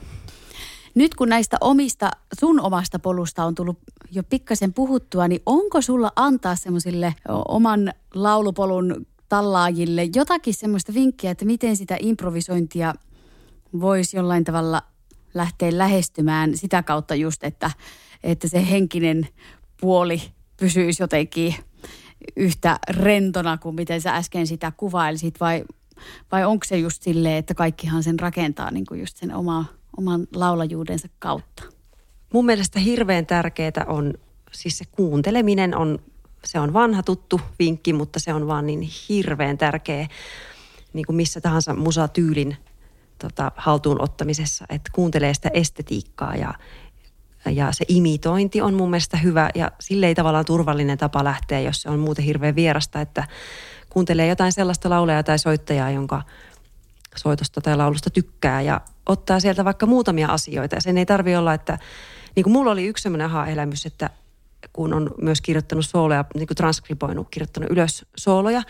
[0.95, 3.77] Nyt kun näistä omista, sun omasta polusta on tullut
[4.11, 7.15] jo pikkasen puhuttua, niin onko sulla antaa semmoisille
[7.47, 12.93] oman laulupolun tallaajille jotakin semmoista vinkkiä, että miten sitä improvisointia
[13.79, 14.81] voisi jollain tavalla
[15.33, 17.71] lähteä lähestymään sitä kautta just, että,
[18.23, 19.27] että se henkinen
[19.81, 20.21] puoli
[20.57, 21.55] pysyisi jotenkin
[22.35, 25.39] yhtä rentona kuin miten sä äsken sitä kuvailisit?
[25.39, 25.63] Vai,
[26.31, 29.65] vai onko se just silleen, että kaikkihan sen rakentaa niin kuin just sen oma,
[29.97, 31.63] oman laulajuudensa kautta?
[32.33, 34.13] Mun mielestä hirveän tärkeää on,
[34.51, 35.99] siis se kuunteleminen on,
[36.45, 40.07] se on vanha tuttu vinkki, mutta se on vaan niin hirveän tärkeä
[40.93, 42.57] niin kuin missä tahansa musatyylin
[43.19, 46.53] tota, haltuun ottamisessa, että kuuntelee sitä estetiikkaa ja,
[47.45, 51.81] ja se imitointi on mun mielestä hyvä ja sille ei tavallaan turvallinen tapa lähteä, jos
[51.81, 53.27] se on muuten hirveän vierasta, että
[53.89, 56.21] kuuntelee jotain sellaista laulajaa tai soittajaa, jonka
[57.15, 60.75] soitosta tai laulusta tykkää ja ottaa sieltä vaikka muutamia asioita.
[60.75, 61.77] Ja sen ei tarvi olla, että
[62.35, 64.09] niin kuin mulla oli yksi sellainen aha-elämys, että
[64.73, 68.61] kun on myös kirjoittanut sooloja, niin kuin transkriboinut, kirjoittanut ylös sooloja,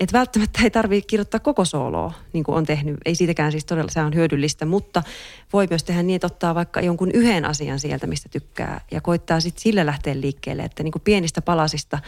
[0.00, 2.96] et välttämättä ei tarvitse kirjoittaa koko sooloa, niin kuin on tehnyt.
[3.04, 5.02] Ei siitäkään siis todella, se on hyödyllistä, mutta
[5.52, 9.40] voi myös tehdä niin, että ottaa vaikka jonkun yhden asian sieltä, mistä tykkää ja koittaa
[9.40, 11.98] sitten sillä lähteä liikkeelle, että niin kuin pienistä palasista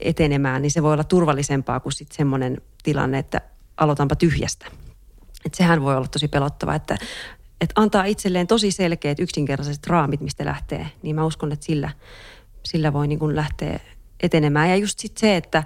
[0.00, 3.40] etenemään, niin se voi olla turvallisempaa kuin sitten semmoinen tilanne, että
[3.76, 4.66] aloitanpa tyhjästä.
[5.46, 6.96] Et sehän voi olla tosi pelottava, että,
[7.60, 11.90] että antaa itselleen tosi selkeät yksinkertaiset raamit, mistä lähtee, niin mä uskon, että sillä,
[12.64, 13.80] sillä voi niin kuin lähteä
[14.20, 14.70] etenemään.
[14.70, 15.64] Ja just sit se, että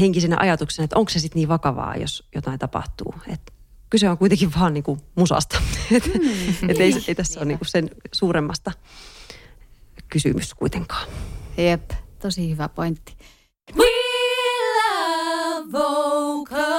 [0.00, 3.14] henkisenä ajatuksena, että onko se sitten niin vakavaa, jos jotain tapahtuu.
[3.26, 3.52] Et
[3.90, 5.62] kyse on kuitenkin vaan niin kuin musasta.
[5.96, 6.70] et, mm.
[6.70, 8.72] et ei, ei tässä ole niin kuin sen suuremmasta
[10.08, 11.08] kysymys kuitenkaan.
[11.56, 11.90] Jep,
[12.22, 13.16] tosi hyvä pointti.
[13.76, 13.86] We
[14.76, 16.71] love vocals.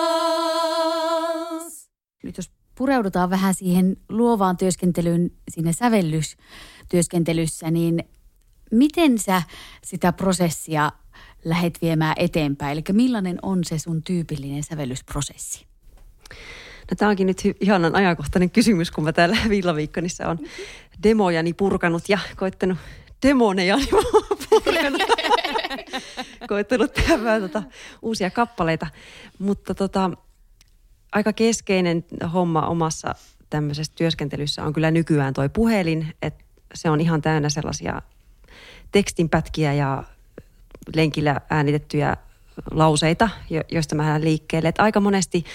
[2.23, 8.03] Nyt jos pureudutaan vähän siihen luovaan työskentelyyn siinä sävellystyöskentelyssä, niin
[8.71, 9.41] miten sä
[9.83, 10.91] sitä prosessia
[11.45, 12.71] lähet viemään eteenpäin?
[12.71, 15.65] Eli millainen on se sun tyypillinen sävellysprosessi?
[16.91, 20.39] No, tämä onkin nyt ihanan ajankohtainen kysymys, kun mä täällä Villaviikkonissa on
[21.03, 22.77] demojani purkanut ja koittanut
[23.27, 23.87] demonejani
[24.49, 25.01] purkanut.
[26.47, 27.63] koittanut tehdä tota,
[28.01, 28.87] uusia kappaleita.
[29.39, 30.11] Mutta tota,
[31.13, 33.15] aika keskeinen homma omassa
[33.49, 38.01] tämmöisessä työskentelyssä on kyllä nykyään toi puhelin, että se on ihan täynnä sellaisia
[38.91, 40.03] tekstinpätkiä ja
[40.95, 42.17] lenkillä äänitettyjä
[42.71, 43.29] lauseita,
[43.71, 44.69] joista mä liikkeelle.
[44.69, 45.45] Et aika monesti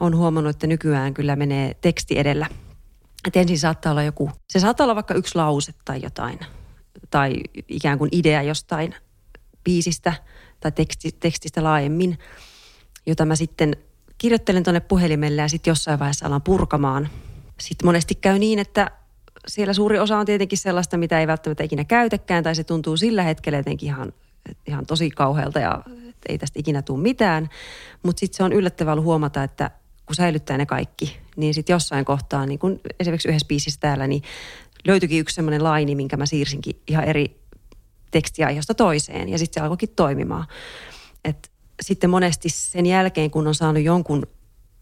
[0.00, 2.46] on huomannut, että nykyään kyllä menee teksti edellä.
[3.26, 6.38] Et ensin saattaa olla joku, se saattaa olla vaikka yksi lause tai jotain,
[7.10, 7.36] tai
[7.68, 8.94] ikään kuin idea jostain
[9.64, 10.12] biisistä
[10.60, 12.18] tai teksti, tekstistä laajemmin,
[13.06, 13.76] jota mä sitten
[14.18, 17.08] kirjoittelen tuonne puhelimelle ja sitten jossain vaiheessa alan purkamaan.
[17.60, 18.90] Sitten monesti käy niin, että
[19.46, 23.22] siellä suuri osa on tietenkin sellaista, mitä ei välttämättä ikinä käytäkään, tai se tuntuu sillä
[23.22, 24.12] hetkellä jotenkin ihan,
[24.66, 25.82] ihan tosi kauhealta ja
[26.28, 27.48] ei tästä ikinä tule mitään.
[28.02, 29.70] Mutta sitten se on yllättävää huomata, että
[30.06, 34.22] kun säilyttää ne kaikki, niin sitten jossain kohtaa, niin kun esimerkiksi yhdessä biisissä täällä, niin
[34.86, 37.40] löytyikin yksi semmoinen laini, minkä mä siirsinkin ihan eri
[38.10, 40.46] tekstiaiheesta toiseen, ja sitten se alkoikin toimimaan.
[41.24, 41.50] Et
[41.82, 44.26] sitten monesti sen jälkeen, kun on saanut jonkun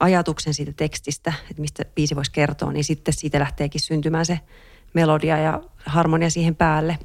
[0.01, 4.41] ajatuksen siitä tekstistä, että mistä biisi voisi kertoa, niin sitten siitä lähteekin syntymään se
[4.95, 6.99] melodia ja harmonia siihen päälle.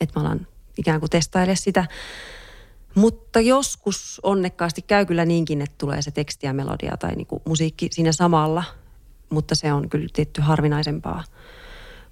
[0.00, 0.46] Että mä alan
[0.78, 1.86] ikään kuin testaile sitä.
[2.94, 7.42] Mutta joskus onnekkaasti käy kyllä niinkin, että tulee se teksti ja melodia tai niin kuin
[7.44, 8.64] musiikki siinä samalla,
[9.30, 11.24] mutta se on kyllä tietty harvinaisempaa.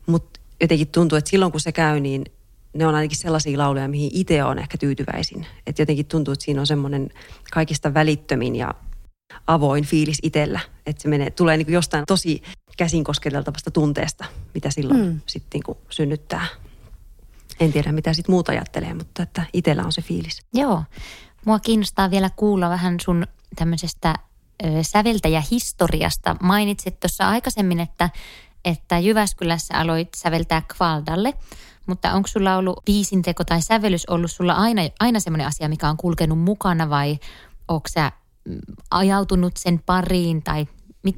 [0.06, 2.24] Mutta jotenkin tuntuu, että silloin kun se käy, niin
[2.74, 5.46] ne on ainakin sellaisia lauluja, mihin itse on ehkä tyytyväisin.
[5.66, 7.10] Että jotenkin tuntuu, että siinä on semmoinen
[7.52, 8.74] kaikista välittömin ja
[9.46, 10.60] avoin fiilis itsellä.
[10.86, 12.42] Että se menee, tulee niin kuin jostain tosi
[12.76, 15.20] käsin kosketeltavasta tunteesta, mitä silloin mm.
[15.26, 16.46] sitten niin synnyttää.
[17.60, 20.42] En tiedä, mitä sitten muuta ajattelee, mutta että itsellä on se fiilis.
[20.54, 20.82] Joo.
[21.44, 24.14] Mua kiinnostaa vielä kuulla vähän sun tämmöisestä
[24.82, 26.36] säveltäjähistoriasta.
[26.42, 28.10] Mainitsit tuossa aikaisemmin, että,
[28.64, 31.34] että Jyväskylässä aloit säveltää Kvaldalle,
[31.86, 35.96] mutta onko sulla ollut biisinteko tai sävellys ollut sulla aina, aina semmoinen asia, mikä on
[35.96, 37.18] kulkenut mukana vai
[37.68, 38.12] onko sä
[38.90, 40.66] ajautunut sen pariin tai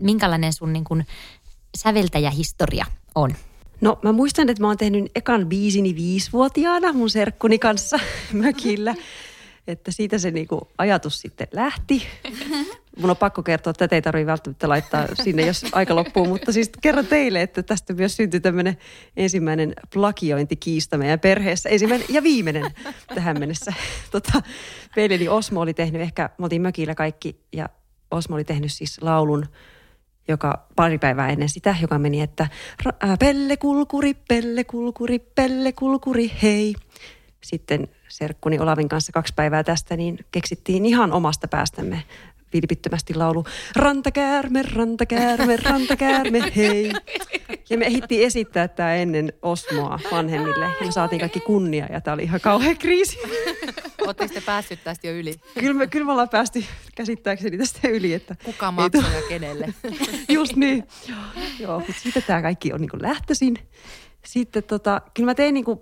[0.00, 1.06] minkälainen sun niin kuin
[1.76, 3.34] säveltäjähistoria on?
[3.80, 7.98] No mä muistan, että mä oon tehnyt ekan biisini viisivuotiaana mun serkkuni kanssa
[8.32, 8.94] mökillä.
[9.66, 12.02] Että siitä se niinku ajatus sitten lähti.
[13.00, 16.26] Mun on pakko kertoa, että tätä ei tarvitse välttämättä laittaa sinne, jos aika loppuu.
[16.26, 18.76] Mutta siis kerron teille, että tästä myös syntyi tämmöinen
[19.16, 21.68] ensimmäinen plakiointikiista meidän perheessä.
[21.68, 22.64] Ensimmäinen ja viimeinen
[23.14, 23.72] tähän mennessä.
[24.10, 24.42] Tota,
[24.96, 27.68] veljeni Osmo oli tehnyt, ehkä me oltiin mökillä kaikki ja
[28.10, 29.46] Osmo oli tehnyt siis laulun
[30.28, 32.48] joka pari päivää ennen sitä, joka meni, että
[33.18, 36.74] pelle kulkuri, pelle kulkuri, pelle kulkuri, hei.
[37.44, 42.02] Sitten serkkuni Olavin kanssa kaksi päivää tästä, niin keksittiin ihan omasta päästämme
[42.54, 43.44] vilpittömästi laulu
[43.76, 46.92] Rantakäärme, rantakäärme, rantakäärme, hei.
[47.70, 50.64] Ja me ehdittiin esittää tämä ennen Osmoa vanhemmille.
[50.64, 53.18] Ja me saatiin kaikki kunnia ja tämä oli ihan kauhea kriisi.
[54.00, 55.34] Oletteko te päässyt tästä jo yli?
[55.58, 56.64] Kyllä me, kyllä me ollaan päästy
[56.94, 58.14] käsittääkseni tästä yli.
[58.14, 59.74] Että Kuka maksoi ja kenelle?
[60.28, 60.84] Just niin.
[61.58, 63.58] Joo, mutta siitä tämä kaikki on niin lähtöisin.
[64.26, 65.78] Sitten tota, kyllä mä tein niin kuin,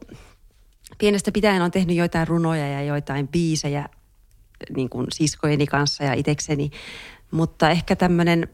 [0.99, 3.89] pienestä pitäen on tehnyt joitain runoja ja joitain biisejä
[4.77, 6.71] niin kuin siskojeni kanssa ja itekseni.
[7.31, 8.49] Mutta ehkä tämmöinen,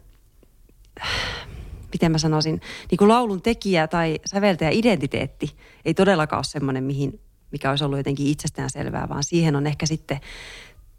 [1.93, 7.21] miten mä sanoisin, niin kuin laulun tekijä tai säveltäjä identiteetti ei todellakaan ole semmoinen, mihin,
[7.51, 10.21] mikä olisi ollut jotenkin itsestään selvää, vaan siihen on ehkä sitten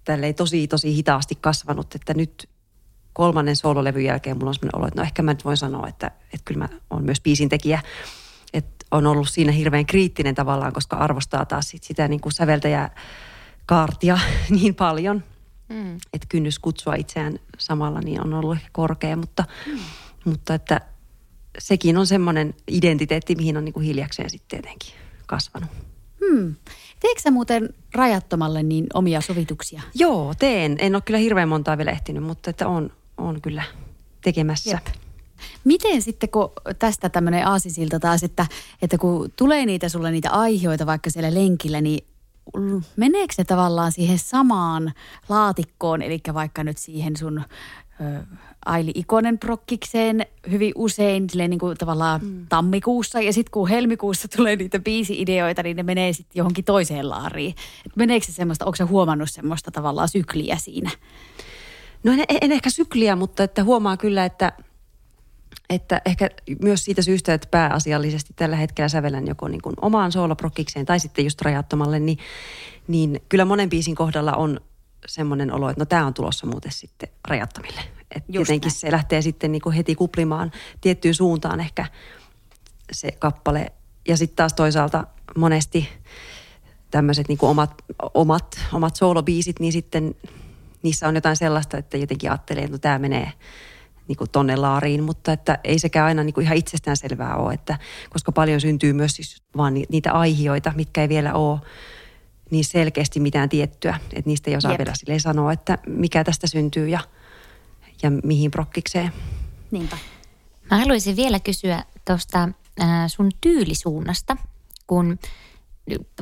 [0.03, 2.49] tälleen tosi, tosi hitaasti kasvanut, että nyt
[3.13, 6.07] kolmannen soololevyn jälkeen mulla on semmoinen olo, että no ehkä mä nyt voin sanoa, että,
[6.07, 7.81] että kyllä mä oon myös biisin tekijä.
[8.53, 12.95] Että on ollut siinä hirveän kriittinen tavallaan, koska arvostaa taas sit sitä niin kuin säveltäjää
[13.69, 14.19] kaartia
[14.59, 15.23] niin paljon,
[15.69, 15.95] mm.
[15.95, 19.79] että kynnys kutsua itseään samalla niin on ollut ehkä korkea, mutta, mm.
[20.25, 20.81] mutta että
[21.57, 24.93] sekin on semmoinen identiteetti, mihin on niin kuin hiljakseen sitten tietenkin
[25.25, 25.69] kasvanut.
[26.19, 26.55] Hmm.
[26.99, 29.81] Teekö sä muuten rajattomalle niin omia sovituksia?
[29.93, 30.75] Joo, teen.
[30.79, 33.63] En ole kyllä hirveän montaa vielä ehtinyt, mutta että on, on kyllä
[34.21, 34.69] tekemässä.
[34.69, 34.95] Jep.
[35.63, 38.45] Miten sitten, kun tästä tämmöinen aasisilta taas, että,
[38.81, 42.08] että kun tulee niitä sulle niitä aiheita vaikka siellä lenkillä, niin
[42.95, 44.93] meneekö se tavallaan siihen samaan
[45.29, 47.43] laatikkoon, eli vaikka nyt siihen sun
[48.01, 48.23] ö,
[48.65, 52.45] Aili Ikonen prokkikseen hyvin usein silleen niin kuin tavallaan mm.
[52.49, 57.55] tammikuussa ja sitten kun helmikuussa tulee niitä biisi-ideoita, niin ne menee sitten johonkin toiseen laariin.
[57.85, 60.89] Et meneekö se semmoista, onko se huomannut semmoista tavallaan sykliä siinä?
[62.03, 64.53] No en, en ehkä sykliä, mutta että huomaa kyllä, että,
[65.69, 66.29] että ehkä
[66.61, 71.25] myös siitä syystä, että pääasiallisesti tällä hetkellä sävellän joko niin kuin omaan sooloprokkikseen tai sitten
[71.25, 72.17] just rajattomalle, niin,
[72.87, 74.59] niin kyllä monen biisin kohdalla on
[75.07, 77.81] semmoinen olo, että no tämä on tulossa muuten sitten rajattomille.
[78.15, 78.79] Että jotenkin näin.
[78.79, 81.85] se lähtee sitten niin kuin heti kuplimaan tiettyyn suuntaan ehkä
[82.91, 83.71] se kappale.
[84.07, 85.07] Ja sitten taas toisaalta
[85.37, 85.89] monesti
[86.91, 87.83] tämmöiset niin kuin omat,
[88.13, 90.15] omat, omat soolobiisit, niin sitten
[90.83, 93.31] niissä on jotain sellaista, että jotenkin ajattelee, että no tämä menee
[94.09, 97.53] niin kuin tonne laariin, mutta että ei sekään aina niin kuin ihan itsestään selvää ole,
[97.53, 101.59] että, koska paljon syntyy myös siis vaan niitä aihioita, mitkä ei vielä ole
[102.51, 104.79] niin selkeästi mitään tiettyä, että niistä ei osaa Jep.
[105.07, 106.99] vielä sanoa, että mikä tästä syntyy ja,
[108.03, 109.13] ja mihin prokkikseen.
[109.71, 109.97] Niinpä.
[110.71, 112.49] Mä haluaisin vielä kysyä tuosta
[113.07, 114.37] sun tyylisuunnasta,
[114.87, 115.19] kun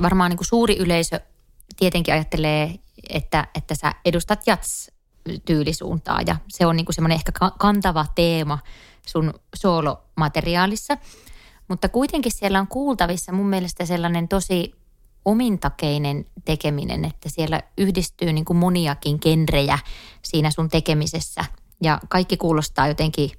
[0.02, 1.20] varmaan niin kuin suuri yleisö
[1.78, 2.76] tietenkin ajattelee,
[3.10, 4.92] että, että sä edustat jats
[5.46, 8.60] tyylisuuntaa ja se on niin semmoinen ehkä kantava teema
[9.08, 10.98] sun soolomateriaalissa.
[11.68, 14.74] Mutta kuitenkin siellä on kuultavissa mun mielestä sellainen tosi
[15.26, 19.80] omintakeinen tekeminen, että siellä yhdistyy niin kuin moniakin genrejä
[20.22, 21.46] siinä sun tekemisessä.
[21.84, 23.32] Ja kaikki kuulostaa jotenkin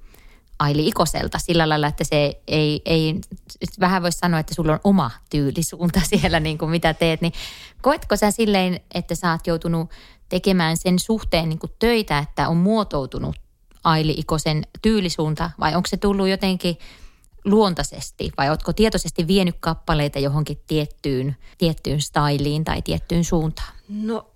[0.59, 3.21] Aili Ikoselta sillä lailla, että se ei, ei
[3.81, 7.21] vähän voisi sanoa, että sulla on oma tyylisuunta siellä, niin kuin mitä teet.
[7.21, 7.33] Niin
[7.83, 9.91] koetko sä silleen, että sä oot joutunut
[10.29, 13.37] tekemään sen suhteen niin kuin töitä, että on muotoutunut
[13.85, 16.77] Aili Ikosen tyylisuunta vai onko se tullut jotenkin–
[17.45, 23.73] luontaisesti vai oletko tietoisesti vienyt kappaleita johonkin tiettyyn, tiettyyn styliin tai tiettyyn suuntaan?
[23.89, 24.31] No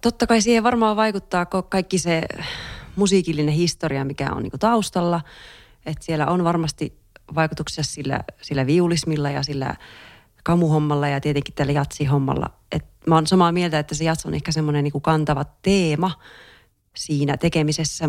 [0.00, 2.22] totta kai siihen varmaan vaikuttaa kaikki se
[2.96, 5.20] musiikillinen historia, mikä on niin taustalla.
[5.86, 6.98] Että siellä on varmasti
[7.34, 9.76] vaikutuksia sillä, sillä viulismilla ja sillä
[10.44, 12.50] kamuhommalla ja tietenkin tällä jatsihommalla.
[12.72, 16.10] Et mä oon samaa mieltä, että se jats on ehkä semmoinen niin kantava teema
[16.96, 18.06] siinä tekemisessä.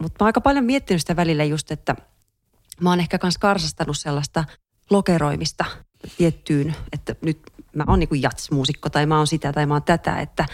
[0.00, 1.96] Mutta mä oon aika paljon miettinyt sitä välillä just, että–
[2.80, 4.44] mä oon ehkä myös karsastanut sellaista
[4.90, 5.64] lokeroimista
[6.16, 7.40] tiettyyn, että nyt
[7.74, 10.46] mä oon niin jatsmuusikko tai mä oon sitä tai mä oon tätä, että,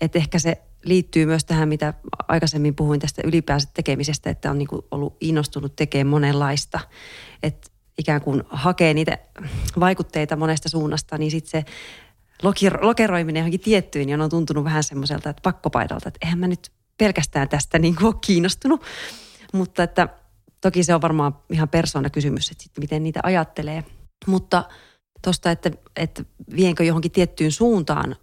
[0.00, 1.94] että ehkä se liittyy myös tähän, mitä
[2.28, 6.80] aikaisemmin puhuin tästä ylipäänsä tekemisestä, että on niin ollut innostunut tekemään monenlaista,
[7.42, 9.18] että ikään kuin hakee niitä
[9.80, 11.72] vaikutteita monesta suunnasta, niin sitten se
[12.80, 17.48] lokeroiminen johonkin tiettyyn, niin on tuntunut vähän semmoiselta, että pakkopaidalta, että eihän mä nyt pelkästään
[17.48, 18.82] tästä niin kuin ole kiinnostunut,
[19.52, 20.08] mutta että–
[20.60, 23.84] Toki se on varmaan ihan persoonakysymys, että sitten miten niitä ajattelee.
[24.26, 24.64] Mutta
[25.24, 26.24] tuosta, että, että
[26.56, 28.16] vienkö johonkin tiettyyn suuntaan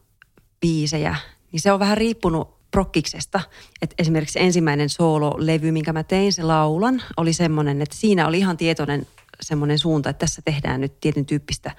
[0.62, 1.16] biisejä,
[1.52, 3.42] niin se on vähän riippunut prokkiksesta.
[3.82, 8.58] Et esimerkiksi ensimmäinen soololevy, minkä mä tein, se laulan, oli semmoinen, että siinä oli ihan
[8.58, 9.08] tietoinen
[9.41, 11.72] semmoinen suunta, että tässä tehdään nyt tietyn tyyppistä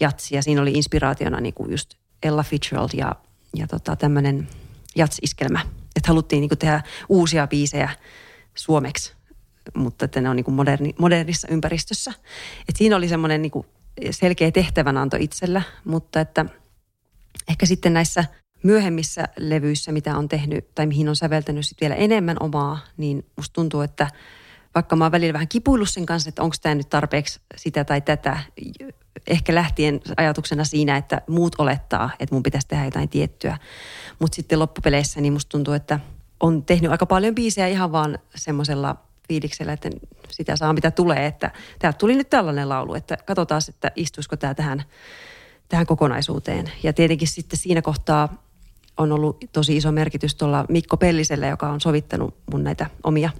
[0.00, 0.42] jatsia.
[0.42, 3.16] Siinä oli inspiraationa niin kuin just Ella Fitzgerald ja,
[3.54, 4.48] ja tota, tämmöinen
[4.96, 5.60] jatsiskelmä.
[5.96, 7.90] Että haluttiin niin kuin tehdä uusia biisejä
[8.54, 9.16] suomeksi
[9.74, 12.12] mutta että ne on niin kuin moderni, modernissa ympäristössä.
[12.68, 13.66] Et siinä oli semmoinen niin kuin
[14.10, 16.46] selkeä tehtävänanto itsellä, mutta että
[17.48, 18.24] ehkä sitten näissä
[18.62, 23.52] myöhemmissä levyissä, mitä on tehnyt tai mihin on säveltänyt sitten vielä enemmän omaa, niin musta
[23.52, 24.10] tuntuu, että
[24.76, 28.00] vaikka mä oon välillä vähän kipuillut sen kanssa, että onko tämä nyt tarpeeksi sitä tai
[28.00, 28.38] tätä,
[29.26, 33.58] ehkä lähtien ajatuksena siinä, että muut olettaa, että mun pitäisi tehdä jotain tiettyä.
[34.18, 36.00] Mutta sitten loppupeleissä niin musta tuntuu, että
[36.40, 38.96] on tehnyt aika paljon biisejä ihan vaan semmoisella
[39.28, 39.90] fiiliksellä, että
[40.30, 44.54] sitä saa mitä tulee, että täältä tuli nyt tällainen laulu, että katsotaan, että istuisiko tämä
[44.54, 44.82] tähän,
[45.68, 46.72] tähän kokonaisuuteen.
[46.82, 48.42] Ja tietenkin sitten siinä kohtaa
[48.96, 53.30] on ollut tosi iso merkitys tuolla Mikko Pellisellä, joka on sovittanut mun näitä omia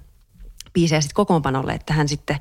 [0.77, 2.37] biisejä sitten kokoonpanolle, että hän sitten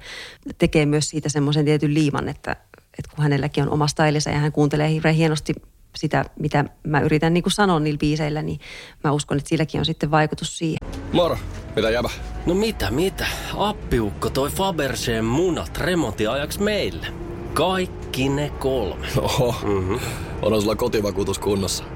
[0.58, 2.52] tekee myös siitä semmoisen tietyn liiman, että,
[2.98, 5.54] että kun hänelläkin on oma stylinsa ja hän kuuntelee hirveän hienosti
[5.96, 8.60] sitä, mitä mä yritän niin kuin sanoa niillä biiseillä, niin
[9.04, 10.78] mä uskon, että silläkin on sitten vaikutus siihen.
[11.12, 11.38] Moro,
[11.76, 12.10] mitä jäbä?
[12.46, 13.26] No mitä, mitä?
[13.56, 17.06] Appiukko toi Faberseen munat remontiajaksi meille.
[17.54, 19.06] Kaikki ne kolme.
[19.16, 19.98] Oho, mm-hmm.
[20.42, 21.95] on sulla kotivakuutus kunnossa.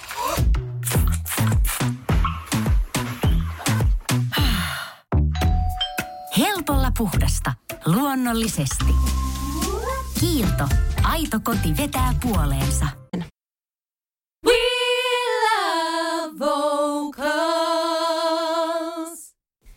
[6.97, 7.53] Puhdasta.
[7.85, 8.85] Luonnollisesti.
[10.19, 10.67] Kiilto.
[11.03, 12.85] Aito koti vetää puoleensa.
[14.45, 14.53] We
[15.43, 17.31] love vocals.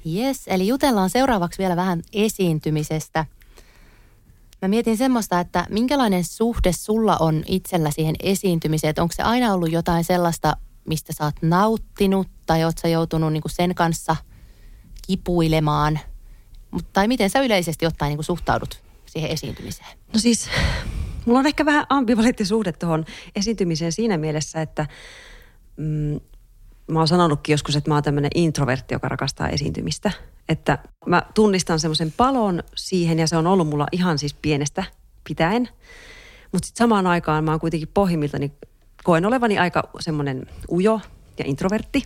[0.07, 3.27] Yes, eli jutellaan seuraavaksi vielä vähän esiintymisestä.
[4.62, 9.53] Mä mietin semmoista, että minkälainen suhde sulla on itsellä siihen esiintymiseen, että onko se aina
[9.55, 10.57] ollut jotain sellaista,
[10.89, 14.17] mistä sä oot nauttinut tai oot sä joutunut niinku sen kanssa
[15.07, 16.01] kipuilemaan,
[16.75, 19.99] Mut, tai miten sä yleisesti ottaen niinku suhtaudut siihen esiintymiseen?
[20.12, 20.49] No siis,
[21.27, 23.05] mulla on ehkä vähän ambivalentti suhde tuohon
[23.37, 24.87] esiintymiseen siinä mielessä, että
[25.77, 26.20] mm,
[26.87, 30.11] mä oon sanonutkin joskus, että mä oon tämmöinen introvertti, joka rakastaa esiintymistä.
[30.49, 34.85] Että mä tunnistan semmoisen palon siihen ja se on ollut mulla ihan siis pienestä
[35.29, 35.68] pitäen.
[36.53, 38.53] Mutta sitten samaan aikaan mä oon kuitenkin pohjimmiltani,
[39.05, 41.01] koen olevani aika semmoinen ujo
[41.39, 42.03] ja introvertti.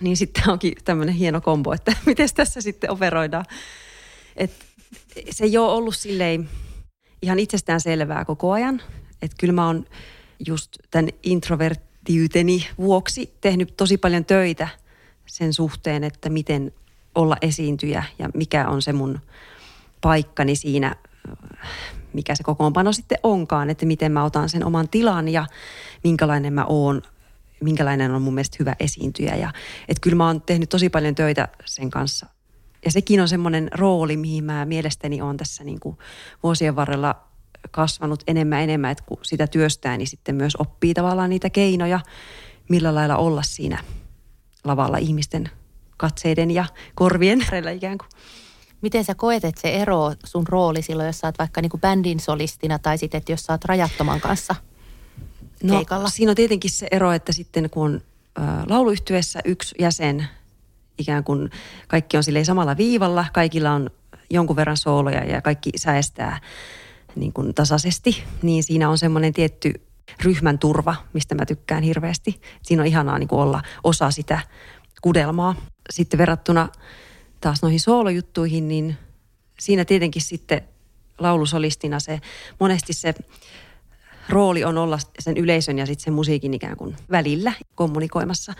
[0.00, 3.44] Niin sitten onkin tämmöinen hieno kombo, että miten tässä sitten operoidaan.
[4.36, 4.50] Et
[5.30, 6.48] se ei ole ollut silleen
[7.22, 8.82] ihan itsestään selvää koko ajan.
[9.22, 9.86] Että kyllä mä oon
[10.46, 14.68] just tämän introverttiyteni vuoksi tehnyt tosi paljon töitä
[15.26, 16.72] sen suhteen, että miten
[17.14, 19.20] olla esiintyjä ja mikä on se mun
[20.00, 20.96] paikkani siinä,
[22.12, 25.46] mikä se kokoonpano sitten onkaan, että miten mä otan sen oman tilan ja
[26.04, 27.02] minkälainen mä oon,
[27.60, 29.36] minkälainen on mun mielestä hyvä esiintyjä.
[29.36, 29.52] Ja,
[29.88, 32.26] että kyllä mä oon tehnyt tosi paljon töitä sen kanssa.
[32.84, 35.98] Ja sekin on semmoinen rooli, mihin mä mielestäni on tässä niin kuin
[36.42, 37.14] vuosien varrella
[37.70, 42.00] kasvanut enemmän enemmän, että kun sitä työstää, niin sitten myös oppii tavallaan niitä keinoja,
[42.68, 43.78] millä lailla olla siinä
[44.64, 45.50] lavalla ihmisten
[45.96, 48.08] katseiden ja korvien äärellä ikään kuin.
[48.80, 52.20] Miten sä koet, että se ero sun rooli silloin, jos sä oot vaikka niinku bändin
[52.20, 54.54] solistina tai sitten, että jos sä oot rajattoman kanssa
[55.64, 56.08] No, keikalla?
[56.08, 58.00] siinä on tietenkin se ero, että sitten kun on
[58.68, 60.28] lauluyhtyessä yksi jäsen,
[60.98, 61.50] ikään kuin
[61.88, 63.90] kaikki on silleen samalla viivalla, kaikilla on
[64.30, 66.40] jonkun verran sooloja ja kaikki säestää
[67.16, 69.72] niin kuin tasaisesti, niin siinä on semmoinen tietty
[70.22, 72.40] ryhmän turva, mistä mä tykkään hirveästi.
[72.62, 74.40] Siinä on ihanaa niin kuin olla osa sitä
[75.02, 75.54] kudelmaa.
[75.90, 76.68] Sitten verrattuna
[77.40, 78.96] taas noihin soolojuttuihin, niin
[79.60, 80.62] siinä tietenkin sitten
[81.18, 82.20] laulusolistina se
[82.60, 83.14] monesti se
[84.28, 88.54] rooli on olla sen yleisön ja sitten sen musiikin ikään kuin välillä kommunikoimassa.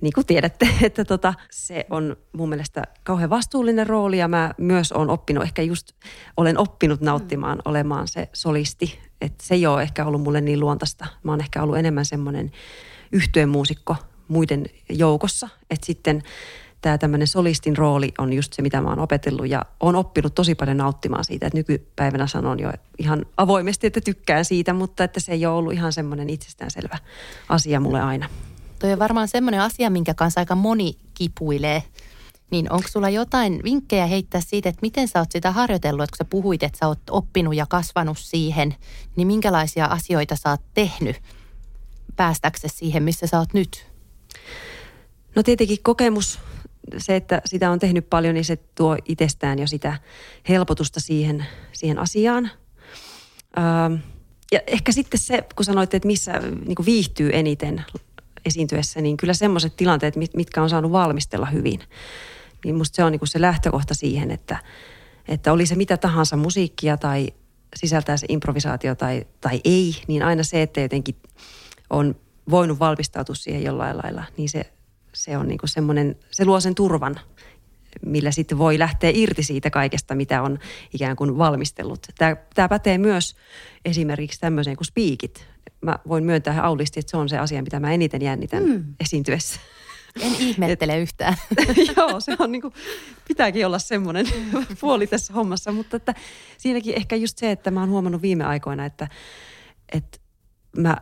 [0.00, 4.92] Niin kuin tiedätte, että tota, se on mun mielestä kauhean vastuullinen rooli ja mä myös
[4.92, 5.92] olen oppinut, ehkä just
[6.36, 8.98] olen oppinut nauttimaan olemaan se solisti.
[9.20, 11.06] Että se ei ole ehkä ollut mulle niin luontaista.
[11.22, 12.52] Mä oon ehkä ollut enemmän semmoinen
[13.12, 13.96] yhtyeen muusikko
[14.28, 15.48] muiden joukossa.
[15.70, 16.22] Että sitten
[16.84, 20.54] tämä tämmöinen solistin rooli on just se, mitä mä oon opetellut ja oon oppinut tosi
[20.54, 21.46] paljon nauttimaan siitä.
[21.46, 25.72] Että nykypäivänä sanon jo ihan avoimesti, että tykkään siitä, mutta että se ei ole ollut
[25.72, 26.98] ihan semmoinen itsestäänselvä
[27.48, 28.28] asia mulle aina.
[28.78, 31.82] Toi on varmaan semmoinen asia, minkä kanssa aika moni kipuilee.
[32.50, 36.26] Niin onko sulla jotain vinkkejä heittää siitä, että miten sä oot sitä harjoitellut, että kun
[36.26, 38.74] sä puhuit, että sä oot oppinut ja kasvanut siihen,
[39.16, 41.16] niin minkälaisia asioita sä oot tehnyt
[42.16, 43.86] päästäksesi siihen, missä sä oot nyt?
[45.36, 46.38] No tietenkin kokemus,
[46.98, 49.98] se, että sitä on tehnyt paljon, niin se tuo itsestään jo sitä
[50.48, 52.50] helpotusta siihen, siihen asiaan.
[53.58, 53.98] Öö,
[54.52, 57.84] ja ehkä sitten se, kun sanoitte, että missä niin viihtyy eniten
[58.44, 61.80] esiintyessä, niin kyllä semmoiset tilanteet, mit- mitkä on saanut valmistella hyvin.
[62.64, 64.56] Niin musta se on niin se lähtökohta siihen, että,
[65.28, 67.28] että oli se mitä tahansa musiikkia tai
[67.76, 71.16] sisältää se improvisaatio tai, tai ei, niin aina se, että jotenkin
[71.90, 72.16] on
[72.50, 74.72] voinut valmistautua siihen jollain lailla, niin se,
[75.14, 77.20] se on niin kuin semmoinen, se luo sen turvan,
[78.06, 80.58] millä sitten voi lähteä irti siitä kaikesta, mitä on
[80.94, 82.06] ikään kuin valmistellut.
[82.18, 83.36] Tämä, tämä pätee myös
[83.84, 85.46] esimerkiksi tämmöiseen kuin spiikit.
[85.80, 88.84] Mä voin myöntää aulisti, että se on se asia, mitä mä eniten jännitän mm.
[89.00, 89.60] esiintyessä.
[90.20, 91.36] En ihmettele yhtään.
[91.96, 92.74] Joo, se on niin kuin,
[93.28, 94.26] pitääkin olla semmoinen
[94.80, 96.14] puoli tässä hommassa, mutta että
[96.58, 99.08] siinäkin ehkä just se, että mä oon huomannut viime aikoina, että,
[99.92, 100.18] että
[100.76, 100.96] mä,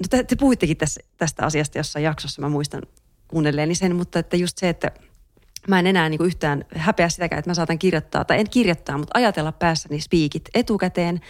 [0.00, 2.82] no te, te puhuittekin tässä, tästä asiasta jossain jaksossa, mä muistan
[3.32, 4.90] kuunnelleeni sen, mutta että just se, että
[5.68, 9.18] mä en enää niin yhtään häpeä sitäkään, että mä saatan kirjoittaa, tai en kirjoittaa, mutta
[9.18, 11.20] ajatella päässäni spiikit etukäteen,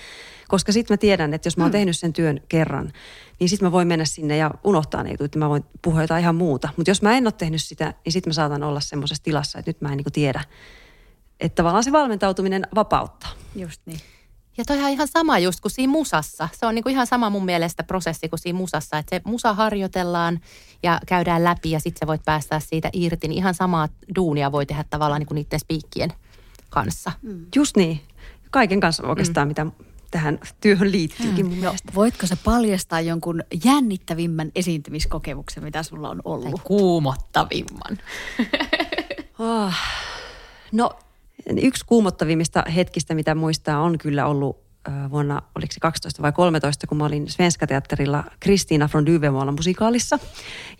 [0.48, 2.92] koska sitten mä tiedän, että jos mä oon tehnyt sen työn kerran,
[3.40, 6.22] niin sitten mä voin mennä sinne ja unohtaa ne jutut, että mä voin puhua jotain
[6.22, 6.68] ihan muuta.
[6.76, 9.68] Mutta jos mä en ole tehnyt sitä, niin sitten mä saatan olla semmoisessa tilassa, että
[9.68, 10.44] nyt mä en niin tiedä.
[11.40, 13.30] Että tavallaan se valmentautuminen vapauttaa.
[13.54, 14.00] Just niin.
[14.56, 16.48] Ja toi on ihan sama just kuin siinä musassa.
[16.52, 20.40] Se on niinku ihan sama mun mielestä prosessi kuin siinä musassa, että se musa harjoitellaan
[20.82, 23.28] ja käydään läpi ja sitten sä voit päästää siitä irti.
[23.28, 26.12] Niin ihan samaa duunia voi tehdä tavallaan niinku niiden spiikkien
[26.70, 27.12] kanssa.
[27.56, 28.00] Just niin.
[28.50, 29.48] Kaiken kanssa oikeastaan, mm.
[29.48, 29.66] mitä
[30.10, 31.92] tähän työhön liittyykin mun No, mielestä.
[31.94, 36.60] voitko sä paljastaa jonkun jännittävimmän esiintymiskokemuksen, mitä sulla on Tai ollut?
[36.64, 37.98] kuumottavimman.
[39.38, 39.74] Oh.
[40.72, 40.90] No,
[41.62, 44.62] yksi kuumottavimmista hetkistä, mitä muistaa, on kyllä ollut
[45.10, 50.18] vuonna, oliko se 12 vai 13, kun mä olin Svenska Teatterilla Kristiina från Duvemåla musikaalissa.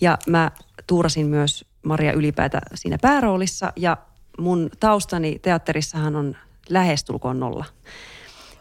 [0.01, 0.51] Ja mä
[0.87, 3.97] tuurasin myös Maria Ylipäätä siinä pääroolissa ja
[4.39, 6.37] mun taustani teatterissahan on
[6.69, 7.65] lähestulkoon nolla.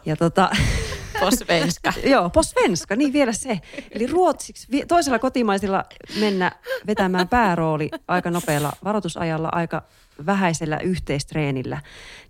[0.06, 0.50] Ja tota,
[1.20, 1.92] Posvenska.
[2.12, 3.60] Joo, på svenska, niin vielä se.
[3.90, 5.84] Eli ruotsiksi, toisella kotimaisilla
[6.20, 6.52] mennä
[6.86, 9.82] vetämään päärooli aika nopealla varoitusajalla, aika
[10.26, 11.82] vähäisellä yhteistreenillä.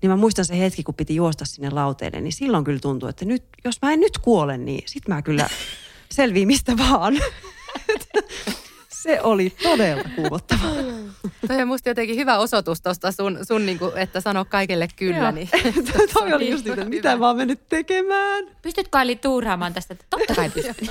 [0.02, 3.24] Niin mä muistan se hetki, kun piti juosta sinne lauteelle, niin silloin kyllä tuntui, että
[3.24, 5.48] nyt, jos mä en nyt kuole, niin sit mä kyllä
[6.10, 7.14] selviin mistä vaan.
[9.02, 10.72] se oli todella kuumottavaa.
[11.48, 15.32] Toi on musta jotenkin hyvä osoitus tuosta sun, sun niinku, että sano kaikille kyllä.
[15.32, 15.48] Niin.
[16.14, 18.44] Toi oli just niitä, mitä mä oon mennyt tekemään.
[18.62, 19.94] Pystytkö Ali tuuraamaan tästä?
[19.94, 20.88] Että Totta kai pystyn.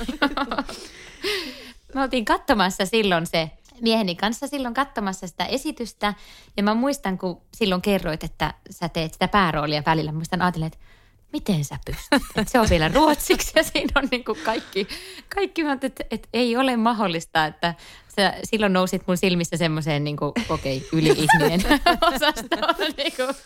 [1.94, 3.50] Me oltiin katsomassa silloin se
[3.82, 6.14] mieheni kanssa silloin katsomassa sitä esitystä.
[6.56, 10.12] Ja mä muistan, kun silloin kerroit, että sä teet sitä pääroolia välillä.
[10.12, 10.78] Muistan ajatella, että
[11.32, 12.36] miten sä pystyt?
[12.36, 14.88] Et se on vielä ruotsiksi ja siinä on niin kuin kaikki,
[15.34, 17.74] kaikki mä että, että ei ole mahdollista, että
[18.16, 20.16] sä silloin nousit mun silmissä semmoiseen niin
[20.48, 21.60] okei, okay, yli-ihminen
[22.14, 22.74] osastoon.
[22.96, 23.36] Niin kuin.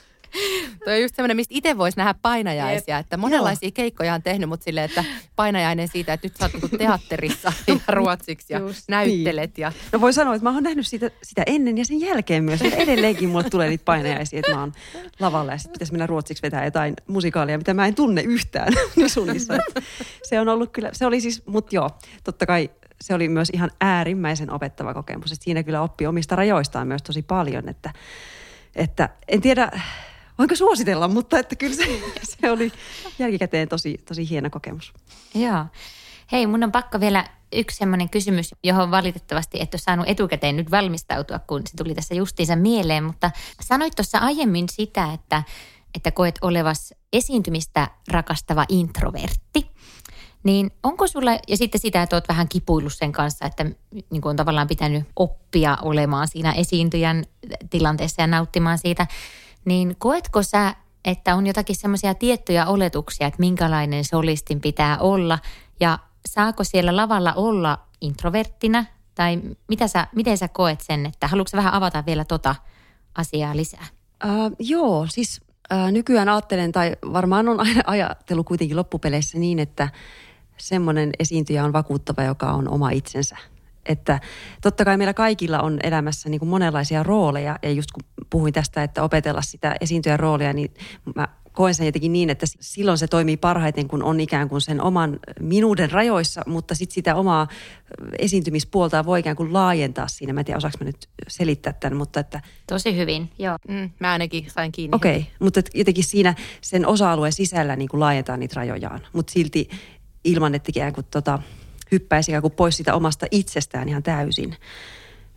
[0.84, 2.99] Toi on just semmoinen, mistä itse voisi nähdä painajaisia.
[2.99, 5.05] Että monenlaisia keikkoja on tehnyt, mutta silleen, että
[5.37, 9.59] painajainen siitä, että nyt sä oot niinku teatterissa ja ruotsiksi ja Just näyttelet.
[9.59, 9.72] Ja...
[9.93, 12.62] No voi sanoa, että mä oon nähnyt sitä, sitä ennen ja sen jälkeen myös.
[12.62, 14.72] Mutta edelleenkin mulle tulee niitä painajaisia, että mä oon
[15.20, 18.72] lavalla ja sitten pitäisi mennä ruotsiksi vetää jotain musikaalia, mitä mä en tunne yhtään
[19.07, 19.55] sunnissa.
[19.55, 19.84] Et
[20.22, 21.91] Se on ollut kyllä, se oli siis, mutta joo,
[22.24, 22.70] totta kai
[23.01, 25.32] se oli myös ihan äärimmäisen opettava kokemus.
[25.32, 27.93] Et siinä kyllä oppi omista rajoistaan myös tosi paljon, että,
[28.76, 29.80] että en tiedä,
[30.39, 32.01] voinko suositella, mutta että kyllä se,
[32.41, 32.72] se oli
[33.18, 34.93] jälkikäteen tosi, tosi hieno kokemus.
[35.34, 35.64] Joo.
[36.32, 40.70] Hei, mun on pakko vielä yksi semmoinen kysymys, johon valitettavasti et ole saanut etukäteen nyt
[40.70, 43.05] valmistautua, kun se tuli tässä justiinsa mieleen.
[43.05, 43.30] Mutta
[43.61, 45.43] sanoit tuossa aiemmin sitä, että,
[45.95, 49.70] että koet olevas esiintymistä rakastava introvertti.
[50.43, 53.64] Niin onko sulla, ja sitten sitä, että olet vähän kipuillut sen kanssa, että
[54.11, 57.24] niin kuin on tavallaan pitänyt oppia olemaan siinä esiintyjän
[57.70, 59.07] tilanteessa ja nauttimaan siitä,
[59.66, 65.38] niin koetko sä, että on jotakin semmoisia tiettyjä oletuksia, että minkälainen solistin pitää olla
[65.80, 65.98] ja
[66.28, 71.74] saako siellä lavalla olla introverttina tai mitä sä, miten sä koet sen, että haluatko vähän
[71.74, 72.54] avata vielä tota
[73.14, 73.86] asiaa lisää?
[74.24, 75.40] Uh, joo, siis
[75.72, 79.88] uh, nykyään ajattelen, tai varmaan on aina ajatellut kuitenkin loppupeleissä niin, että
[80.56, 83.36] semmoinen esiintyjä on vakuuttava, joka on oma itsensä.
[83.89, 84.20] Että
[84.62, 88.82] totta kai meillä kaikilla on elämässä niin kuin monenlaisia rooleja, ja just kun puhuin tästä,
[88.82, 90.74] että opetella sitä esiintyjän roolia, niin
[91.14, 94.80] mä koen sen jotenkin niin, että silloin se toimii parhaiten, kun on ikään kuin sen
[94.80, 97.49] oman minuuden rajoissa, mutta sitten sitä omaa
[98.18, 100.32] esiintymispuolta voi ikään kuin laajentaa siinä.
[100.32, 103.57] Mä en tiedä, osaanko mä nyt selittää tämän, mutta että Tosi hyvin, joo.
[103.68, 104.97] Mm, mä ainakin sain kiinni.
[104.97, 109.68] Okei, okay, mutta jotenkin siinä sen osa-alueen sisällä niin kuin laajentaa niitä rajojaan, mutta silti
[110.24, 111.39] ilman, että ikään kuin tota,
[111.93, 114.57] hyppäisi ikään kuin pois sitä omasta itsestään ihan täysin.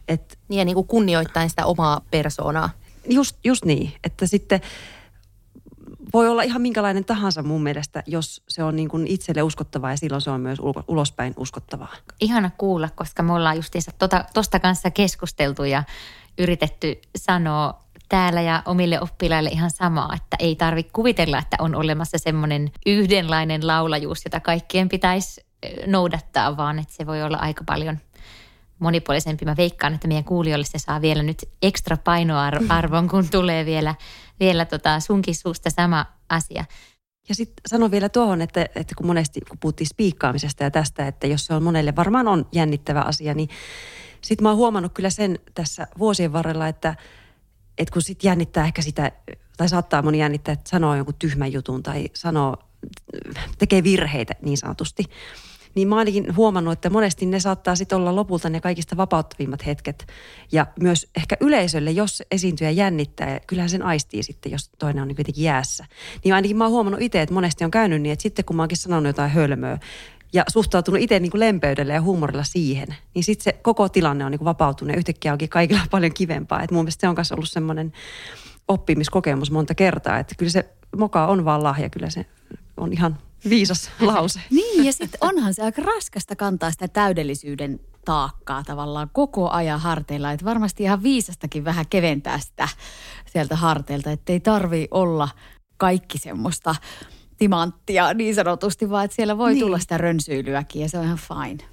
[0.07, 2.69] Et Niin ja niin kuin kunnioittain sitä omaa persoonaa.
[3.09, 4.61] just, just niin, että sitten
[6.13, 9.97] voi olla ihan minkälainen tahansa mun mielestä, jos se on niin kuin itselle uskottavaa ja
[9.97, 11.95] silloin se on myös ulko, ulospäin uskottavaa.
[12.19, 15.83] Ihana kuulla, koska me ollaan justiinsa tota, tosta kanssa keskusteltu ja
[16.37, 22.17] yritetty sanoa täällä ja omille oppilaille ihan samaa, että ei tarvitse kuvitella, että on olemassa
[22.17, 25.48] semmoinen yhdenlainen laulajuus, jota kaikkien pitäisi
[25.85, 27.99] noudattaa, vaan että se voi olla aika paljon
[28.79, 29.45] monipuolisempi.
[29.45, 33.95] Mä veikkaan, että meidän kuulijoille se saa vielä nyt ekstra painoarvon, kun tulee vielä,
[34.39, 36.65] vielä tota sunkin suusta sama asia.
[37.29, 41.27] Ja sitten sanon vielä tuohon, että, että kun monesti kun puhuttiin spiikkaamisesta ja tästä, että
[41.27, 43.49] jos se on monelle varmaan on jännittävä asia, niin
[44.21, 46.95] sitten mä oon huomannut kyllä sen tässä vuosien varrella, että,
[47.77, 49.11] että kun sitten jännittää ehkä sitä,
[49.57, 52.57] tai saattaa moni jännittää, että sanoo jonkun tyhmän jutun tai sanoo,
[53.57, 55.03] tekee virheitä niin sanotusti,
[55.75, 60.07] niin mä ainakin huomannut, että monesti ne saattaa sitten olla lopulta ne kaikista vapauttavimmat hetket.
[60.51, 65.07] Ja myös ehkä yleisölle, jos esiintyjä jännittää, ja kyllähän sen aistii sitten, jos toinen on
[65.07, 65.85] niin kuitenkin jäässä.
[66.23, 68.61] Niin ainakin mä oon huomannut itse, että monesti on käynyt niin, että sitten kun mä
[68.61, 69.77] oonkin sanonut jotain hölmöä,
[70.33, 74.31] ja suhtautunut itse niin kuin lempeydellä ja huumorilla siihen, niin sitten se koko tilanne on
[74.31, 76.63] niin kuin vapautunut ja yhtäkkiä onkin kaikilla paljon kivempaa.
[76.63, 77.93] Et mun mielestä se on myös ollut semmoinen
[78.67, 82.25] oppimiskokemus monta kertaa, että kyllä se moka on vaan lahja, kyllä se
[82.77, 83.17] on ihan
[83.49, 84.41] viisas lause.
[84.49, 90.31] Niin, ja sitten onhan se aika raskasta kantaa sitä täydellisyyden taakkaa tavallaan koko ajan harteilla.
[90.31, 92.67] Että varmasti ihan viisastakin vähän keventää sitä
[93.31, 95.29] sieltä harteilta, että ei tarvi olla
[95.77, 96.75] kaikki semmoista
[97.37, 99.65] timanttia niin sanotusti, vaan että siellä voi niin.
[99.65, 101.69] tulla sitä rönsyilyäkin ja se on ihan fine.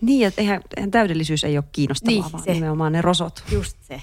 [0.00, 2.52] Niin, että eihän, eihän täydellisyys ei ole kiinnostavaa, Niin, vaan se.
[2.52, 3.44] nimenomaan ne rosot.
[3.52, 4.02] Just se.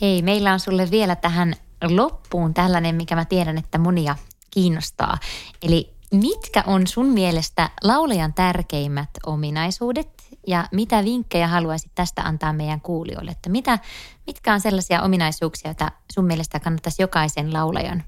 [0.00, 4.16] Hei, meillä on sulle vielä tähän loppuun tällainen, mikä mä tiedän, että monia
[4.52, 5.18] kiinnostaa.
[5.62, 10.08] Eli mitkä on sun mielestä laulajan tärkeimmät ominaisuudet
[10.46, 13.30] ja mitä vinkkejä haluaisit tästä antaa meidän kuulijoille?
[13.30, 13.78] Että mitä,
[14.26, 18.02] mitkä on sellaisia ominaisuuksia, joita sun mielestä kannattaisi jokaisen laulajan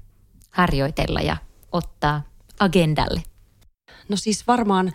[0.51, 1.37] harjoitella ja
[1.71, 2.21] ottaa
[2.59, 3.23] agendalle?
[4.09, 4.91] No siis varmaan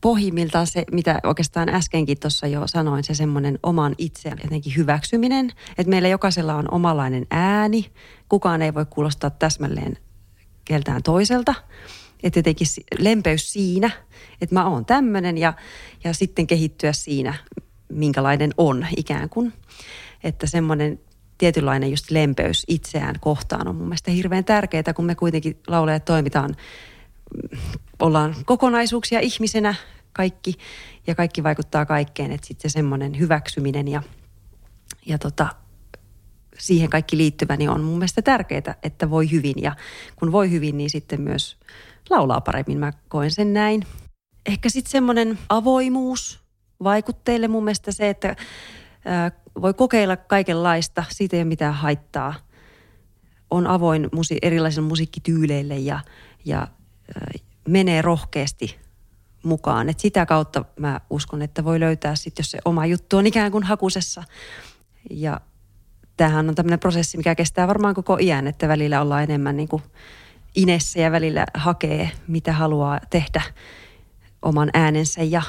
[0.00, 5.52] pohjimmiltaan se, mitä oikeastaan äskenkin tuossa jo sanoin, se semmoinen oman itsen jotenkin hyväksyminen.
[5.78, 7.92] Että meillä jokaisella on omanlainen ääni.
[8.28, 9.98] Kukaan ei voi kuulostaa täsmälleen
[10.68, 11.54] keltään toiselta.
[12.22, 12.66] Että jotenkin
[12.98, 13.90] lempeys siinä,
[14.40, 15.52] että mä oon tämmöinen ja,
[16.04, 17.34] ja sitten kehittyä siinä,
[17.88, 19.52] minkälainen on ikään kuin.
[20.24, 21.00] Että semmoinen
[21.38, 26.56] tietynlainen just lempeys itseään kohtaan on mun mielestä hirveän tärkeää, kun me kuitenkin laulajat toimitaan
[28.00, 29.74] ollaan kokonaisuuksia ihmisenä
[30.12, 30.54] kaikki
[31.06, 34.02] ja kaikki vaikuttaa kaikkeen, että sitten se semmoinen hyväksyminen ja,
[35.06, 35.46] ja tota,
[36.58, 39.76] siihen kaikki liittyvä niin on mun mielestä tärkeää, että voi hyvin ja
[40.16, 41.56] kun voi hyvin, niin sitten myös
[42.10, 42.78] laulaa paremmin.
[42.78, 43.86] Mä koen sen näin.
[44.46, 46.40] Ehkä sitten semmoinen avoimuus
[46.82, 48.36] vaikutteille mun mielestä se, että
[49.60, 52.34] voi kokeilla kaikenlaista, siitä ei ole mitään haittaa.
[53.50, 56.00] On avoin musi- erilaisille musiikkityyleille ja,
[56.44, 56.68] ja
[57.68, 58.76] menee rohkeasti
[59.42, 59.88] mukaan.
[59.88, 63.52] Et sitä kautta mä uskon, että voi löytää sitten, jos se oma juttu on ikään
[63.52, 64.24] kuin hakusessa.
[65.10, 65.40] Ja
[66.18, 69.82] tämähän on tämmöinen prosessi, mikä kestää varmaan koko iän, että välillä ollaan enemmän niin kuin
[70.54, 73.42] inessä ja välillä hakee, mitä haluaa tehdä
[74.42, 75.42] oman äänensä ja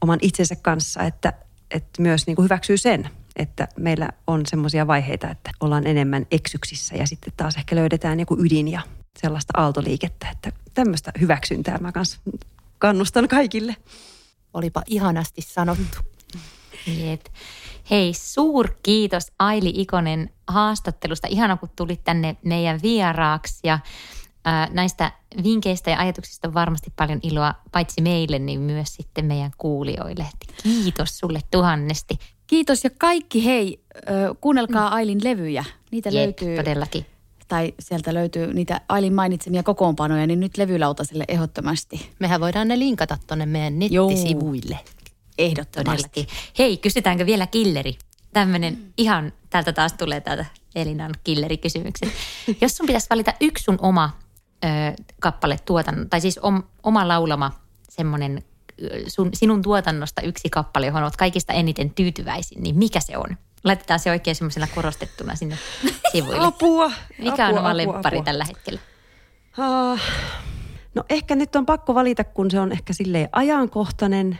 [0.00, 1.32] oman itsensä kanssa, että,
[1.70, 6.96] että myös niin kuin hyväksyy sen, että meillä on semmoisia vaiheita, että ollaan enemmän eksyksissä
[6.96, 8.80] ja sitten taas ehkä löydetään joku ydin ja
[9.20, 12.18] sellaista aaltoliikettä, että tämmöistä hyväksyntää mä kanssa
[12.78, 13.76] kannustan kaikille.
[14.54, 15.98] Olipa ihanasti sanottu.
[16.86, 17.20] Jep.
[17.90, 21.28] Hei, suur kiitos Aili Ikonen haastattelusta.
[21.30, 23.78] Ihana, kun tulit tänne meidän vieraaksi ja
[24.44, 25.12] ää, näistä
[25.44, 30.26] vinkkeistä ja ajatuksista on varmasti paljon iloa paitsi meille, niin myös sitten meidän kuulijoille.
[30.62, 32.18] Kiitos sulle tuhannesti.
[32.46, 33.80] Kiitos ja kaikki hei,
[34.40, 35.64] kuunnelkaa Ailin levyjä.
[35.90, 37.06] Niitä Jep, löytyy, todellakin.
[37.48, 42.10] tai sieltä löytyy niitä Ailin mainitsemia kokoonpanoja, niin nyt levylautaselle ehdottomasti.
[42.18, 44.10] Mehän voidaan ne linkata tonne meidän Joo.
[45.38, 45.84] Ehdottomasti.
[45.84, 46.26] Todellakin.
[46.58, 47.98] Hei, kysytäänkö vielä killeri?
[48.32, 52.08] Tämmöinen ihan, täältä taas tulee täältä Elinan killerikysymykset.
[52.60, 54.10] Jos sun pitäisi valita yksi sun oma
[54.64, 54.68] ö,
[55.20, 57.52] kappale tuotannon, tai siis om, oma laulama
[57.88, 58.42] semmoinen
[59.06, 63.36] sun, sinun tuotannosta yksi kappale, johon olet kaikista eniten tyytyväisin, niin mikä se on?
[63.64, 65.58] Laitetaan se oikein semmoisena korostettuna sinne
[66.12, 66.46] sivuille.
[66.46, 66.92] Apua!
[67.18, 68.24] Mikä apua, on oma apua, lemppari apua.
[68.24, 68.80] tällä hetkellä?
[69.58, 70.00] Ah,
[70.94, 74.38] no ehkä nyt on pakko valita, kun se on ehkä silleen ajankohtainen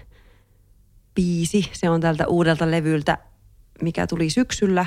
[1.18, 1.70] biisi.
[1.72, 3.18] Se on tältä uudelta levyltä,
[3.82, 4.86] mikä tuli syksyllä.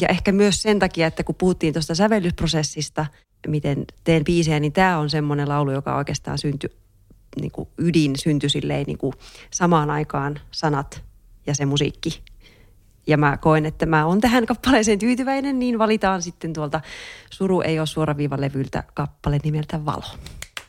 [0.00, 3.06] Ja ehkä myös sen takia, että kun puhuttiin tuosta sävellysprosessista,
[3.46, 6.70] miten teen biisejä, niin tämä on semmoinen laulu, joka oikeastaan syntyi,
[7.40, 9.12] niin kuin ydin syntyi silleen niin kuin
[9.50, 11.02] samaan aikaan sanat
[11.46, 12.22] ja se musiikki.
[13.06, 16.80] Ja mä koen, että mä oon tähän kappaleeseen tyytyväinen, niin valitaan sitten tuolta
[17.30, 20.04] Suru ei ole suoraviiva levyltä kappale nimeltä Valo.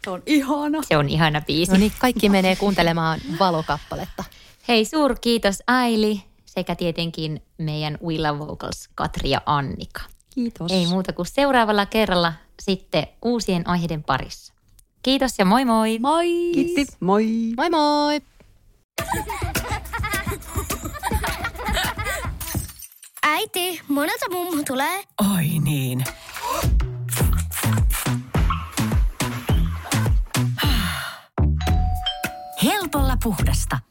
[0.04, 0.82] Se on ihana.
[0.82, 1.72] Se on ihana biisi.
[1.72, 4.24] No niin, kaikki menee kuuntelemaan valokappaletta.
[4.72, 10.02] Hei, suur kiitos Aili sekä tietenkin meidän We Love Vocals Katri ja Annika.
[10.36, 10.72] Kiitos.
[10.72, 14.54] Ei muuta kuin seuraavalla kerralla sitten uusien aiheiden parissa.
[15.04, 16.00] Kiitos ja moi moi!
[16.00, 16.26] Moi!
[16.54, 17.26] Kiitti, moi!
[17.58, 18.22] Moi moi!
[23.24, 25.04] Äiti, monelta mummu tulee?
[25.36, 26.04] Oi niin.
[32.64, 33.91] Helpolla puhdasta.